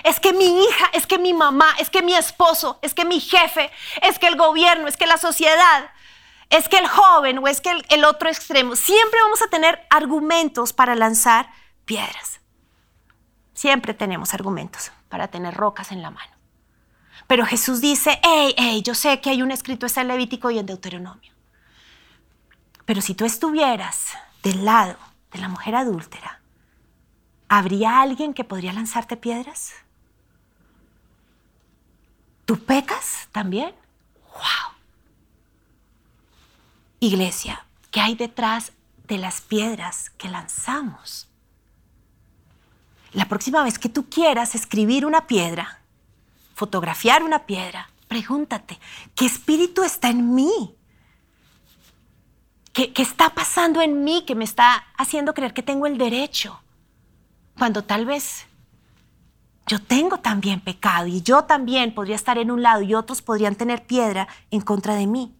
es 0.05 0.21
que 0.21 0.33
mi 0.33 0.65
hija, 0.65 0.87
es 0.95 1.07
que 1.07 1.19
mi 1.19 1.35
mamá, 1.35 1.67
es 1.79 1.91
que 1.91 2.03
mi 2.03 2.15
esposo, 2.15 2.79
es 2.81 2.95
que 2.95 3.05
mi 3.05 3.21
jefe, 3.21 3.71
es 4.01 4.19
que 4.19 4.29
el 4.29 4.37
gobierno, 4.37 4.89
es 4.89 4.97
que 4.97 5.07
la 5.07 5.19
sociedad, 5.19 5.91
es 6.51 6.69
que 6.69 6.79
el 6.79 6.87
joven 6.87 7.39
o 7.39 7.49
es 7.49 7.61
que 7.61 7.73
el, 7.89 8.05
otro 8.05 8.31
extremo. 8.31 8.77
Siempre 8.77 9.21
vamos 9.21 9.43
a 9.43 9.49
tener 9.49 9.85
argumentos 9.91 10.73
para 10.73 10.95
lanzar 10.95 11.51
piedras. 11.85 12.41
Siempre 13.55 13.93
tenemos 13.93 14.35
argumentos 14.35 14.93
para 15.09 15.29
tener 15.29 15.55
rocas 15.55 15.91
en 15.91 16.01
la 16.01 16.11
mano. 16.11 16.33
Pero 17.27 17.45
Jesús 17.45 17.81
dice, 17.81 18.21
hey, 18.23 18.55
hey, 18.57 18.83
yo 18.83 18.95
sé 18.95 19.21
que 19.21 19.31
hay 19.31 19.43
un 19.43 19.51
escrito 19.51 19.87
en 19.97 20.09
Levítico 20.09 20.51
y 20.51 20.59
en 20.59 20.67
Deuteronomio. 20.67 21.33
Pero 22.85 23.01
si 23.01 23.15
tú 23.15 23.25
estuvieras 23.25 24.13
del 24.43 24.65
lado 24.65 24.99
de 25.35 25.41
la 25.41 25.49
mujer 25.49 25.75
adúltera, 25.75 26.41
¿habría 27.49 28.01
alguien 28.01 28.33
que 28.33 28.45
podría 28.45 28.73
lanzarte 28.73 29.17
piedras? 29.17 29.73
¿Tú 32.45 32.59
pecas 32.65 33.29
también? 33.33 33.75
¡Wow! 34.33 34.77
Iglesia, 37.01 37.67
¿qué 37.91 38.01
hay 38.01 38.15
detrás 38.15 38.73
de 39.09 39.19
las 39.19 39.41
piedras 39.41 40.11
que 40.11 40.29
lanzamos? 40.29 41.29
La 43.13 43.29
próxima 43.29 43.63
vez 43.65 43.79
que 43.79 43.89
tú 43.89 44.09
quieras 44.09 44.55
escribir 44.55 45.05
una 45.05 45.27
piedra, 45.27 45.81
fotografiar 46.55 47.25
una 47.25 47.41
piedra, 47.41 47.91
pregúntate, 48.07 48.79
¿qué 49.17 49.27
espíritu 49.27 49.83
está 49.83 50.11
en 50.11 50.35
mí? 50.35 50.74
¿Qué, 52.75 52.93
está 52.97 53.31
pasando 53.31 53.81
en 53.81 54.03
mí 54.03 54.25
que 54.27 54.35
me 54.35 54.43
está 54.43 54.85
haciendo 54.99 55.33
creer 55.33 55.55
que 55.55 55.63
tengo 55.63 55.87
el 55.87 55.97
derecho? 55.97 56.61
Cuando 57.57 57.85
tal 57.85 58.05
vez 58.05 58.47
yo 59.65 59.81
tengo 59.81 60.19
también 60.19 60.61
pecado 60.61 61.07
y 61.07 61.23
yo 61.23 61.45
también 61.45 61.95
podría 61.95 62.17
estar 62.17 62.37
en 62.37 62.51
un 62.51 62.63
lado 62.63 62.83
y 62.83 62.95
otros 62.95 63.23
podrían 63.23 63.55
tener 63.55 63.87
piedra 63.87 64.27
en 64.51 64.61
contra 64.61 64.97
de 64.97 65.07
mí. 65.07 65.37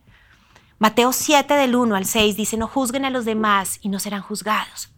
Mateo 0.79 1.13
7 1.13 1.55
del 1.55 1.75
1 1.75 1.97
al 1.97 2.07
6 2.07 2.37
dice, 2.37 2.57
no 2.57 2.69
juzguen 2.69 3.05
a 3.05 3.11
los 3.11 3.25
demás 3.25 3.81
y 3.83 3.89
no 3.89 3.99
serán 3.99 4.23
juzgados. 4.23 4.94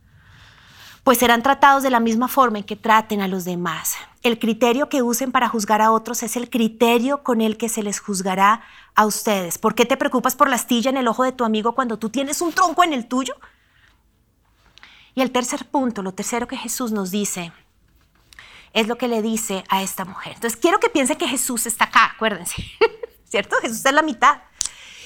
Pues 1.07 1.19
serán 1.19 1.45
tratados 1.45 1.85
de 1.85 1.91
la 1.91 2.01
misma 2.01 2.27
forma 2.27 2.59
en 2.59 2.65
que 2.65 2.75
traten 2.75 3.21
a 3.21 3.29
los 3.29 3.45
demás. 3.45 3.95
El 4.25 4.41
criterio 4.41 4.89
que 4.89 5.05
usen 5.05 5.31
para 5.31 5.49
juzgar 5.49 5.81
a 5.81 5.93
otros 5.93 6.25
es 6.25 6.37
el 6.37 6.51
criterio 6.51 7.23
con 7.23 7.41
el 7.41 7.57
que 7.57 7.69
se 7.69 7.85
les 7.85 8.01
juzgará 8.01 8.63
a 8.97 9.07
ustedes. 9.07 9.57
¿Por 9.57 9.77
qué 9.77 9.87
te 9.87 9.97
preocupas 9.97 10.35
por 10.35 10.49
la 10.49 10.57
astilla 10.57 10.91
en 10.91 10.97
el 10.97 11.07
ojo 11.07 11.23
de 11.23 11.31
tu 11.31 11.45
amigo 11.45 11.77
cuando 11.77 11.97
tú 11.97 12.11
tienes 12.11 12.41
un 12.41 12.53
tronco 12.53 12.83
en 12.83 12.93
el 12.93 13.07
tuyo? 13.07 13.37
Y 15.15 15.23
el 15.23 15.31
tercer 15.31 15.67
punto, 15.67 16.03
lo 16.03 16.11
tercero 16.11 16.49
que 16.49 16.57
Jesús 16.57 16.91
nos 16.91 17.13
dice, 17.13 17.53
es 18.73 18.89
lo 18.89 18.99
que 18.99 19.07
le 19.07 19.23
dice 19.23 19.63
a 19.69 19.83
esta 19.83 20.05
mujer. 20.05 20.33
Entonces 20.35 20.59
quiero 20.59 20.81
que 20.81 20.89
piense 20.89 21.17
que 21.17 21.29
Jesús 21.29 21.67
está 21.67 21.85
acá, 21.85 22.15
acuérdense, 22.17 22.65
¿cierto? 23.31 23.55
Jesús 23.63 23.87
en 23.87 23.95
la 23.95 24.03
mitad. 24.03 24.39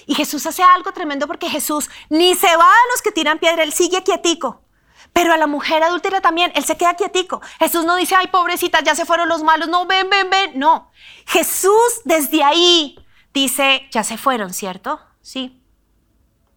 Y 0.06 0.14
Jesús 0.14 0.46
hace 0.46 0.62
algo 0.62 0.92
tremendo 0.92 1.26
porque 1.26 1.50
Jesús 1.50 1.90
ni 2.08 2.34
se 2.36 2.56
va 2.56 2.70
a 2.70 2.88
los 2.90 3.02
que 3.02 3.12
tiran 3.12 3.38
piedra, 3.38 3.64
él 3.64 3.74
sigue 3.74 4.02
quietico. 4.02 4.62
Pero 5.12 5.32
a 5.32 5.36
la 5.36 5.46
mujer 5.46 5.82
adúltera 5.82 6.20
también, 6.20 6.52
él 6.54 6.64
se 6.64 6.76
queda 6.76 6.94
quietico. 6.94 7.40
Jesús 7.58 7.84
no 7.84 7.96
dice, 7.96 8.14
ay, 8.14 8.28
pobrecita, 8.28 8.82
ya 8.82 8.94
se 8.94 9.04
fueron 9.06 9.28
los 9.28 9.42
malos, 9.42 9.68
no, 9.68 9.86
ven, 9.86 10.08
ven, 10.08 10.30
ven. 10.30 10.58
No, 10.58 10.90
Jesús 11.26 12.02
desde 12.04 12.42
ahí 12.42 12.98
dice, 13.34 13.88
ya 13.90 14.04
se 14.04 14.16
fueron, 14.16 14.52
¿cierto? 14.52 15.00
Sí. 15.20 15.62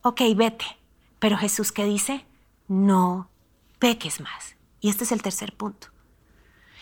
Ok, 0.01 0.21
vete. 0.35 0.65
Pero 1.19 1.37
Jesús, 1.37 1.71
¿qué 1.71 1.85
dice? 1.85 2.25
No 2.67 3.29
peques 3.79 4.21
más. 4.21 4.55
Y 4.79 4.89
este 4.89 5.03
es 5.03 5.11
el 5.11 5.21
tercer 5.21 5.55
punto. 5.55 5.87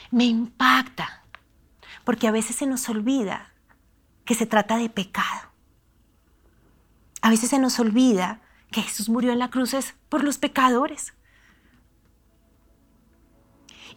Me 0.10 0.26
impacta, 0.26 1.24
porque 2.04 2.28
a 2.28 2.32
veces 2.32 2.56
se 2.56 2.66
nos 2.66 2.90
olvida 2.90 3.54
que 4.26 4.36
se 4.36 4.46
trata 4.46 4.78
de 4.78 4.90
pecado. 4.90 5.52
A 7.22 7.30
veces 7.30 7.50
se 7.50 7.60
nos 7.60 7.80
olvida 7.80 8.42
que 8.72 8.82
Jesús 8.82 9.10
murió 9.10 9.32
en 9.32 9.40
la 9.40 9.50
cruz 9.50 9.76
por 10.10 10.24
los 10.24 10.38
pecadores. 10.38 11.14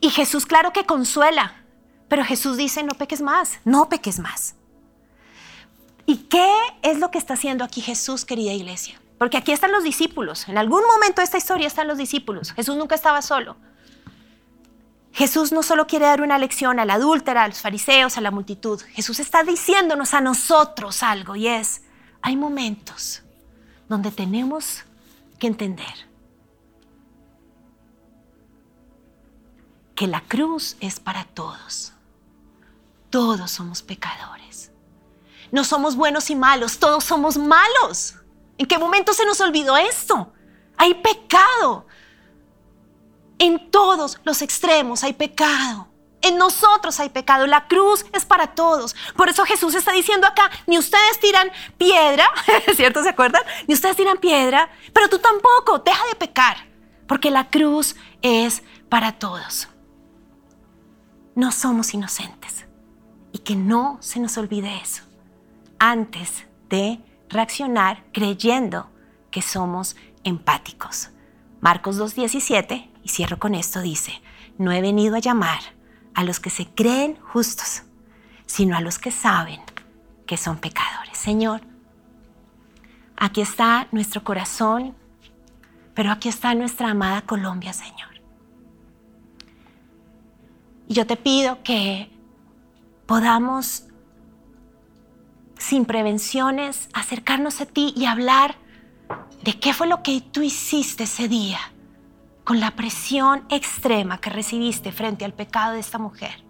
Y 0.01 0.11
Jesús 0.11 0.47
claro 0.47 0.73
que 0.73 0.85
consuela, 0.85 1.65
pero 2.09 2.25
Jesús 2.25 2.57
dice, 2.57 2.83
no 2.83 2.95
peques 2.95 3.21
más, 3.21 3.61
no 3.65 3.89
peques 3.89 4.19
más. 4.19 4.55
¿Y 6.07 6.17
qué 6.29 6.53
es 6.83 6.99
lo 6.99 7.11
que 7.11 7.19
está 7.19 7.35
haciendo 7.35 7.65
aquí 7.65 7.81
Jesús, 7.81 8.25
querida 8.25 8.53
iglesia? 8.53 9.01
Porque 9.19 9.37
aquí 9.37 9.53
están 9.53 9.73
los 9.73 9.85
discípulos. 9.85 10.49
En 10.49 10.59
algún 10.59 10.83
momento 10.87 11.21
de 11.21 11.25
esta 11.25 11.39
historia 11.39 11.67
están 11.67 11.89
los 11.89 11.99
discípulos. 11.99 12.53
Jesús 12.53 12.77
nunca 12.77 12.95
estaba 12.95 13.23
solo. 13.23 13.57
Jesús 15.13 15.53
no 15.53 15.63
solo 15.63 15.87
quiere 15.87 16.07
dar 16.07 16.23
una 16.23 16.39
lección 16.39 16.81
a 16.81 16.85
la 16.85 16.95
a 16.95 17.49
los 17.49 17.61
fariseos, 17.61 18.19
a 18.19 18.21
la 18.21 18.33
multitud. 18.33 18.83
Jesús 18.93 19.21
está 19.21 19.45
diciéndonos 19.45 20.13
a 20.13 20.21
nosotros 20.21 21.05
algo 21.05 21.37
y 21.37 21.47
es, 21.47 21.83
hay 22.21 22.37
momentos 22.37 23.23
donde 23.89 24.11
tenemos 24.11 24.83
que 25.39 25.47
entender 25.47 26.14
que 29.95 30.07
la 30.07 30.21
cruz 30.23 30.77
es 30.81 31.01
para 31.01 31.25
todos. 31.25 31.93
Todos 33.11 33.51
somos 33.51 33.83
pecadores. 33.83 34.73
No 35.53 35.63
somos 35.63 35.95
buenos 35.95 36.31
y 36.31 36.35
malos, 36.35 36.79
todos 36.79 37.05
somos 37.05 37.37
malos. 37.37 38.17
¿En 38.59 38.67
qué 38.67 38.79
momento 38.79 39.13
se 39.13 39.25
nos 39.25 39.41
olvidó 39.41 39.77
esto? 39.77 40.33
Hay 40.77 40.95
pecado. 40.95 41.87
En 43.39 43.71
todos 43.71 44.19
los 44.25 44.43
extremos 44.43 45.05
hay 45.05 45.13
pecado. 45.13 45.89
En 46.23 46.39
nosotros 46.39 46.99
hay 46.99 47.11
pecado. 47.11 47.47
La 47.47 47.69
cruz 47.69 48.05
es 48.13 48.25
para 48.25 48.55
todos. 48.55 48.97
Por 49.17 49.29
eso 49.29 49.45
Jesús 49.45 49.75
está 49.75 49.93
diciendo 49.93 50.27
acá, 50.27 50.51
ni 50.67 50.79
ustedes 50.79 51.21
tiran 51.21 51.51
piedra, 51.79 52.27
¿cierto? 52.75 53.03
¿Se 53.03 53.11
acuerdan? 53.11 53.43
Ni 53.69 53.75
ustedes 53.75 53.97
tiran 53.97 54.19
piedra, 54.19 54.71
pero 54.93 55.09
tú 55.09 55.19
tampoco, 55.19 55.79
deja 55.81 56.05
de 56.07 56.15
pecar, 56.17 56.67
porque 57.07 57.31
la 57.31 57.51
cruz 57.51 57.95
es 58.23 58.63
para 58.89 59.19
todos 59.19 59.69
no 61.35 61.53
somos 61.53 61.95
inocentes 61.95 62.67
y 63.33 63.39
que 63.39 63.57
no 63.57 63.99
se 64.01 64.21
nos 64.21 64.39
olvide 64.39 64.81
eso 64.81 65.03
antes 65.79 66.47
de 66.71 67.01
reaccionar 67.29 68.05
creyendo 68.13 68.91
que 69.31 69.43
somos 69.43 69.97
empáticos. 70.23 71.11
Marcos 71.61 71.99
2.17, 71.99 72.91
y 73.03 73.09
cierro 73.09 73.39
con 73.39 73.55
esto, 73.55 73.81
dice, 73.81 74.23
no 74.59 74.73
he 74.73 74.81
venido 74.81 75.17
a 75.17 75.21
llamar 75.21 75.61
a 76.15 76.23
los 76.25 76.41
que 76.41 76.51
se 76.51 76.67
creen 76.67 77.17
justos, 77.21 77.83
sino 78.47 78.77
a 78.77 78.81
los 78.81 78.99
que 78.99 79.11
saben 79.11 79.61
que 80.27 80.37
son 80.37 80.59
pecadores. 80.59 81.19
Señor, 81.19 81.63
aquí 83.17 83.41
está 83.41 83.89
nuestro 83.93 84.23
corazón, 84.23 84.95
pero 85.95 86.13
aquí 86.13 86.29
está 86.29 86.55
nuestra 86.55 86.91
amada 86.91 87.23
Colombia, 87.23 87.73
Señor. 87.73 88.14
Y 90.95 90.97
yo 90.97 91.09
te 91.09 91.17
pido 91.17 91.61
que 91.65 92.09
podamos, 93.07 93.83
sin 95.59 95.87
prevenciones, 95.87 96.89
acercarnos 96.93 97.61
a 97.61 97.67
ti 97.67 97.93
y 97.97 98.05
hablar 98.05 98.55
de 99.43 99.59
qué 99.59 99.75
fue 99.75 99.89
lo 99.89 100.05
que 100.05 100.21
tú 100.21 100.43
hiciste 100.43 101.03
ese 101.03 101.27
día 101.27 101.59
con 102.45 102.61
la 102.61 102.77
presión 102.77 103.45
extrema 103.51 104.21
que 104.21 104.31
recibiste 104.31 104.93
frente 104.93 105.25
al 105.25 105.33
pecado 105.33 105.73
de 105.73 105.81
esta 105.81 105.99
mujer. 105.99 106.45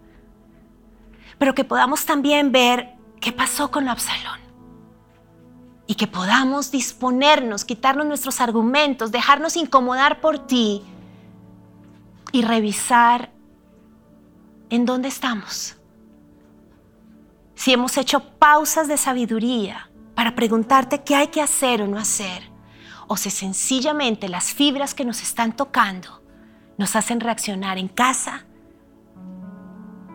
Pero 1.38 1.54
que 1.54 1.64
podamos 1.64 2.04
también 2.04 2.52
ver 2.52 2.96
qué 3.22 3.32
pasó 3.32 3.70
con 3.70 3.88
Absalón. 3.88 4.40
Y 5.86 5.94
que 5.94 6.06
podamos 6.06 6.70
disponernos, 6.70 7.64
quitarnos 7.64 8.04
nuestros 8.04 8.42
argumentos, 8.42 9.10
dejarnos 9.10 9.56
incomodar 9.56 10.20
por 10.20 10.46
ti 10.46 10.82
y 12.30 12.42
revisar 12.42 13.33
en 14.74 14.86
dónde 14.86 15.08
estamos. 15.08 15.76
Si 17.54 17.72
hemos 17.72 17.96
hecho 17.96 18.20
pausas 18.38 18.88
de 18.88 18.96
sabiduría 18.96 19.90
para 20.14 20.34
preguntarte 20.34 21.02
qué 21.02 21.14
hay 21.14 21.28
que 21.28 21.40
hacer 21.40 21.82
o 21.82 21.86
no 21.86 21.98
hacer, 21.98 22.50
o 23.06 23.16
si 23.16 23.30
sencillamente 23.30 24.28
las 24.28 24.52
fibras 24.52 24.94
que 24.94 25.04
nos 25.04 25.22
están 25.22 25.54
tocando 25.54 26.22
nos 26.78 26.96
hacen 26.96 27.20
reaccionar 27.20 27.78
en 27.78 27.88
casa 27.88 28.44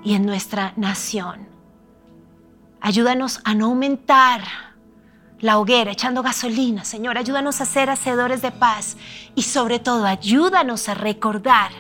y 0.04 0.14
en 0.16 0.26
nuestra 0.26 0.74
nación. 0.76 1.48
Ayúdanos 2.82 3.42
a 3.44 3.54
no 3.54 3.66
aumentar 3.66 4.42
la 5.40 5.60
hoguera 5.60 5.92
echando 5.92 6.24
gasolina, 6.24 6.84
Señor. 6.84 7.18
Ayúdanos 7.18 7.62
a 7.62 7.66
ser 7.66 7.90
hacedores 7.90 8.42
de 8.42 8.52
paz 8.52 8.98
y 9.36 9.44
sobre 9.44 9.80
todo 9.80 10.06
ayúdanos 10.06 10.90
a 10.90 10.94
recordar 10.94 11.72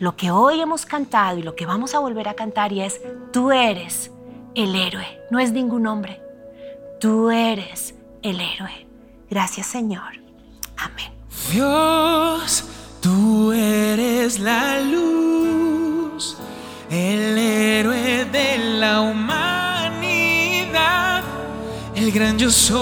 lo 0.00 0.16
que 0.16 0.30
hoy 0.30 0.60
hemos 0.60 0.86
cantado 0.86 1.38
y 1.38 1.42
lo 1.42 1.54
que 1.54 1.66
vamos 1.66 1.94
a 1.94 1.98
volver 1.98 2.26
a 2.26 2.34
cantar 2.34 2.72
y 2.72 2.80
es, 2.80 3.00
tú 3.32 3.52
eres 3.52 4.10
el 4.54 4.74
héroe, 4.74 5.06
no 5.30 5.38
es 5.38 5.52
ningún 5.52 5.86
hombre, 5.86 6.22
tú 6.98 7.30
eres 7.30 7.94
el 8.22 8.40
héroe. 8.40 8.86
Gracias 9.28 9.66
Señor. 9.66 10.18
Amén. 10.78 11.12
Dios, 11.52 12.64
tú 13.02 13.52
eres 13.52 14.40
la 14.40 14.80
luz, 14.80 16.38
el 16.90 17.36
héroe 17.36 18.24
de 18.24 18.58
la 18.78 19.02
humanidad, 19.02 19.52
el 21.94 22.10
gran 22.10 22.38
yo 22.38 22.50
soy. 22.50 22.80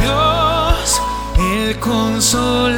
Dios, 0.00 1.00
el 1.38 1.78
consolador 1.78 2.75